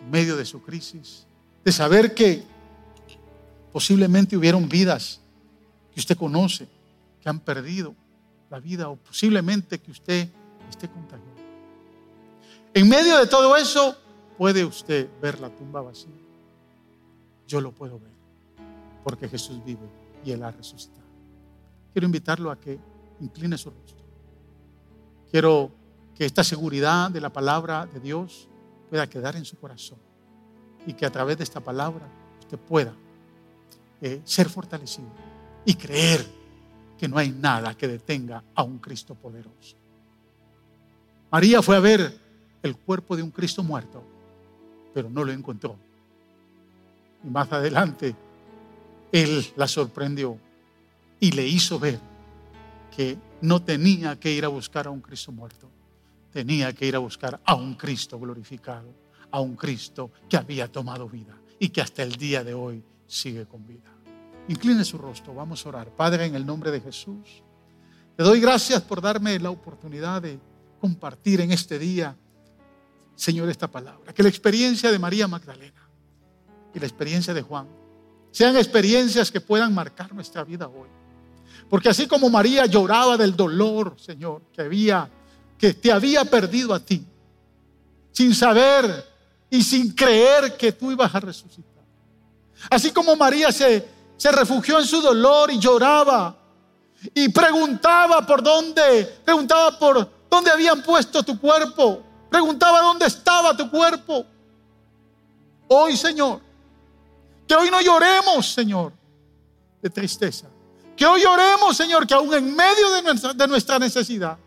en 0.00 0.10
medio 0.10 0.36
de 0.36 0.44
su 0.44 0.62
crisis, 0.62 1.26
de 1.64 1.72
saber 1.72 2.14
que 2.14 2.44
posiblemente 3.72 4.36
hubieron 4.36 4.68
vidas 4.68 5.20
que 5.94 6.00
usted 6.00 6.16
conoce, 6.16 6.66
que 7.22 7.28
han 7.28 7.38
perdido 7.38 7.94
la 8.50 8.58
vida 8.58 8.88
o 8.88 8.96
posiblemente 8.96 9.80
que 9.80 9.92
usted 9.92 10.28
esté 10.68 10.88
contagiado. 10.88 11.32
En 12.74 12.88
medio 12.88 13.16
de 13.18 13.26
todo 13.28 13.56
eso, 13.56 13.96
puede 14.36 14.64
usted 14.64 15.08
ver 15.22 15.38
la 15.38 15.48
tumba 15.48 15.80
vacía. 15.80 16.10
Yo 17.46 17.60
lo 17.60 17.70
puedo 17.70 18.00
ver, 18.00 18.10
porque 19.04 19.28
Jesús 19.28 19.64
vive 19.64 19.86
y 20.24 20.32
Él 20.32 20.42
ha 20.42 20.50
resucitado. 20.50 21.04
Quiero 21.92 22.06
invitarlo 22.06 22.50
a 22.50 22.58
que 22.58 22.78
incline 23.20 23.56
su 23.56 23.70
rostro. 23.70 24.04
Quiero 25.30 25.70
que 26.16 26.24
esta 26.24 26.42
seguridad 26.42 27.10
de 27.10 27.20
la 27.20 27.32
palabra 27.32 27.86
de 27.86 28.00
Dios 28.00 28.48
pueda 28.90 29.08
quedar 29.08 29.36
en 29.36 29.44
su 29.44 29.56
corazón 29.58 29.98
y 30.86 30.94
que 30.94 31.06
a 31.06 31.10
través 31.10 31.38
de 31.38 31.44
esta 31.44 31.60
palabra 31.60 32.06
usted 32.40 32.58
pueda 32.58 32.94
eh, 34.00 34.20
ser 34.24 34.48
fortalecido 34.48 35.33
y 35.64 35.74
creer 35.74 36.26
que 36.98 37.08
no 37.08 37.18
hay 37.18 37.30
nada 37.30 37.76
que 37.76 37.88
detenga 37.88 38.42
a 38.54 38.62
un 38.62 38.78
Cristo 38.78 39.14
poderoso. 39.14 39.76
María 41.30 41.62
fue 41.62 41.76
a 41.76 41.80
ver 41.80 42.18
el 42.62 42.76
cuerpo 42.76 43.16
de 43.16 43.22
un 43.22 43.30
Cristo 43.30 43.62
muerto, 43.62 44.02
pero 44.92 45.10
no 45.10 45.24
lo 45.24 45.32
encontró. 45.32 45.76
Y 47.24 47.28
más 47.28 47.50
adelante, 47.52 48.14
Él 49.10 49.44
la 49.56 49.66
sorprendió 49.66 50.38
y 51.20 51.32
le 51.32 51.46
hizo 51.46 51.78
ver 51.78 51.98
que 52.94 53.16
no 53.40 53.62
tenía 53.62 54.18
que 54.18 54.32
ir 54.32 54.44
a 54.44 54.48
buscar 54.48 54.86
a 54.86 54.90
un 54.90 55.00
Cristo 55.00 55.32
muerto, 55.32 55.68
tenía 56.32 56.72
que 56.72 56.86
ir 56.86 56.96
a 56.96 57.00
buscar 57.00 57.40
a 57.44 57.54
un 57.54 57.74
Cristo 57.74 58.18
glorificado, 58.18 58.88
a 59.30 59.40
un 59.40 59.56
Cristo 59.56 60.10
que 60.28 60.36
había 60.36 60.70
tomado 60.70 61.08
vida 61.08 61.36
y 61.58 61.68
que 61.70 61.80
hasta 61.80 62.02
el 62.02 62.12
día 62.16 62.44
de 62.44 62.54
hoy 62.54 62.82
sigue 63.06 63.46
con 63.46 63.66
vida. 63.66 63.93
Incline 64.48 64.84
su 64.84 64.98
rostro, 64.98 65.34
vamos 65.34 65.64
a 65.64 65.68
orar. 65.70 65.90
Padre, 65.90 66.26
en 66.26 66.34
el 66.34 66.44
nombre 66.44 66.70
de 66.70 66.80
Jesús, 66.80 67.42
te 68.16 68.22
doy 68.22 68.40
gracias 68.40 68.82
por 68.82 69.00
darme 69.00 69.38
la 69.38 69.50
oportunidad 69.50 70.22
de 70.22 70.38
compartir 70.80 71.40
en 71.40 71.50
este 71.50 71.78
día, 71.78 72.16
Señor, 73.14 73.48
esta 73.48 73.68
palabra. 73.68 74.12
Que 74.12 74.22
la 74.22 74.28
experiencia 74.28 74.92
de 74.92 74.98
María 74.98 75.26
Magdalena 75.26 75.88
y 76.74 76.78
la 76.78 76.86
experiencia 76.86 77.32
de 77.32 77.42
Juan 77.42 77.66
sean 78.30 78.56
experiencias 78.56 79.30
que 79.30 79.40
puedan 79.40 79.72
marcar 79.72 80.12
nuestra 80.12 80.44
vida 80.44 80.68
hoy. 80.68 80.88
Porque 81.70 81.88
así 81.88 82.06
como 82.06 82.28
María 82.28 82.66
lloraba 82.66 83.16
del 83.16 83.34
dolor, 83.34 83.96
Señor, 83.98 84.42
que 84.52 84.62
había, 84.62 85.08
que 85.56 85.72
te 85.72 85.90
había 85.90 86.24
perdido 86.24 86.74
a 86.74 86.80
ti, 86.80 87.06
sin 88.12 88.34
saber 88.34 89.04
y 89.48 89.62
sin 89.62 89.92
creer 89.92 90.56
que 90.56 90.72
tú 90.72 90.92
ibas 90.92 91.14
a 91.14 91.20
resucitar. 91.20 91.84
Así 92.70 92.90
como 92.90 93.16
María 93.16 93.50
se 93.50 93.86
se 94.16 94.32
refugió 94.32 94.78
en 94.78 94.86
su 94.86 95.00
dolor 95.00 95.50
y 95.50 95.58
lloraba. 95.58 96.36
Y 97.14 97.28
preguntaba 97.28 98.24
por 98.26 98.42
dónde, 98.42 99.04
preguntaba 99.24 99.78
por 99.78 100.08
dónde 100.30 100.50
habían 100.50 100.82
puesto 100.82 101.22
tu 101.22 101.38
cuerpo. 101.38 102.02
Preguntaba 102.30 102.80
dónde 102.80 103.06
estaba 103.06 103.56
tu 103.56 103.70
cuerpo. 103.70 104.24
Hoy, 105.68 105.96
Señor, 105.96 106.40
que 107.46 107.54
hoy 107.54 107.70
no 107.70 107.80
lloremos, 107.80 108.52
Señor, 108.52 108.92
de 109.82 109.90
tristeza. 109.90 110.46
Que 110.96 111.06
hoy 111.06 111.22
lloremos, 111.22 111.76
Señor, 111.76 112.06
que 112.06 112.14
aún 112.14 112.32
en 112.32 112.54
medio 112.54 112.90
de 112.92 113.02
nuestra, 113.02 113.32
de 113.34 113.48
nuestra 113.48 113.78
necesidad, 113.78 114.38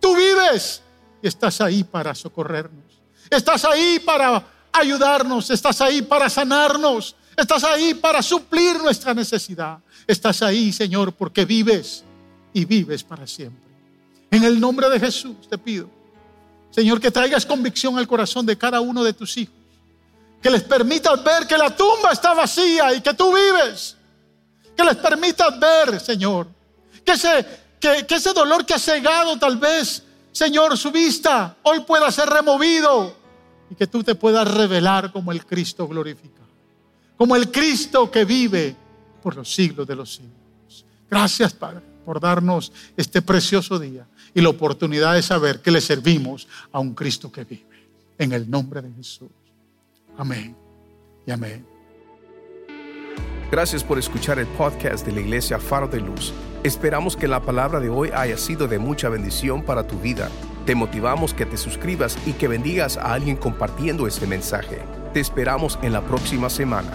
tú 0.00 0.16
vives 0.16 0.82
estás 1.22 1.60
ahí 1.60 1.84
para 1.84 2.14
socorrernos. 2.14 2.84
Estás 3.30 3.64
ahí 3.64 3.98
para 3.98 4.44
ayudarnos, 4.72 5.50
estás 5.50 5.80
ahí 5.80 6.02
para 6.02 6.30
sanarnos, 6.30 7.14
estás 7.42 7.64
ahí 7.64 7.94
para 7.94 8.22
suplir 8.22 8.78
nuestra 8.78 9.14
necesidad. 9.14 9.78
Estás 10.06 10.42
ahí, 10.42 10.72
Señor, 10.72 11.12
porque 11.12 11.44
vives 11.44 12.04
y 12.52 12.64
vives 12.64 13.02
para 13.02 13.26
siempre. 13.26 13.68
En 14.30 14.44
el 14.44 14.60
nombre 14.60 14.88
de 14.90 15.00
Jesús 15.00 15.48
te 15.48 15.56
pido, 15.56 15.88
Señor, 16.70 17.00
que 17.00 17.10
traigas 17.10 17.46
convicción 17.46 17.98
al 17.98 18.06
corazón 18.06 18.44
de 18.44 18.58
cada 18.58 18.80
uno 18.80 19.02
de 19.02 19.12
tus 19.12 19.36
hijos. 19.36 19.54
Que 20.42 20.50
les 20.50 20.62
permitas 20.62 21.22
ver 21.24 21.46
que 21.46 21.56
la 21.56 21.74
tumba 21.74 22.12
está 22.12 22.34
vacía 22.34 22.94
y 22.94 23.00
que 23.00 23.14
tú 23.14 23.34
vives. 23.34 23.96
Que 24.76 24.84
les 24.84 24.96
permitas 24.96 25.58
ver, 25.58 25.98
Señor, 25.98 26.46
que 27.04 27.12
ese, 27.12 27.46
que, 27.80 28.06
ese 28.08 28.32
dolor 28.32 28.64
que 28.64 28.74
ha 28.74 28.78
cegado 28.78 29.38
tal 29.38 29.56
vez, 29.56 30.02
Señor, 30.30 30.76
su 30.76 30.92
vista, 30.92 31.56
hoy 31.62 31.80
pueda 31.80 32.10
ser 32.12 32.28
removido 32.28 33.16
y 33.70 33.74
que 33.74 33.86
tú 33.86 34.04
te 34.04 34.14
puedas 34.14 34.46
revelar 34.46 35.10
como 35.10 35.32
el 35.32 35.44
Cristo 35.44 35.88
glorificado, 35.88 36.37
como 37.18 37.34
el 37.34 37.50
Cristo 37.50 38.10
que 38.10 38.24
vive 38.24 38.74
por 39.22 39.36
los 39.36 39.52
siglos 39.52 39.86
de 39.86 39.96
los 39.96 40.14
siglos. 40.14 40.86
Gracias, 41.10 41.52
Padre, 41.52 41.82
por 42.04 42.20
darnos 42.20 42.72
este 42.96 43.20
precioso 43.20 43.78
día 43.78 44.06
y 44.32 44.40
la 44.40 44.50
oportunidad 44.50 45.14
de 45.14 45.22
saber 45.22 45.60
que 45.60 45.72
le 45.72 45.80
servimos 45.80 46.46
a 46.70 46.78
un 46.78 46.94
Cristo 46.94 47.30
que 47.30 47.44
vive. 47.44 47.66
En 48.16 48.32
el 48.32 48.48
nombre 48.48 48.80
de 48.80 48.92
Jesús. 48.92 49.28
Amén 50.16 50.56
y 51.26 51.30
amén. 51.30 51.66
Gracias 53.50 53.82
por 53.82 53.98
escuchar 53.98 54.38
el 54.38 54.46
podcast 54.46 55.04
de 55.06 55.12
la 55.12 55.20
Iglesia 55.20 55.58
Faro 55.58 55.88
de 55.88 56.00
Luz. 56.00 56.32
Esperamos 56.62 57.16
que 57.16 57.28
la 57.28 57.40
palabra 57.42 57.80
de 57.80 57.88
hoy 57.88 58.10
haya 58.14 58.36
sido 58.36 58.68
de 58.68 58.78
mucha 58.78 59.08
bendición 59.08 59.62
para 59.62 59.86
tu 59.86 59.98
vida. 59.98 60.28
Te 60.66 60.74
motivamos 60.74 61.32
que 61.32 61.46
te 61.46 61.56
suscribas 61.56 62.18
y 62.26 62.32
que 62.32 62.48
bendigas 62.48 62.96
a 62.96 63.14
alguien 63.14 63.36
compartiendo 63.36 64.06
este 64.06 64.26
mensaje. 64.26 64.97
Te 65.12 65.20
esperamos 65.20 65.78
en 65.82 65.92
la 65.92 66.02
próxima 66.02 66.50
semana. 66.50 66.90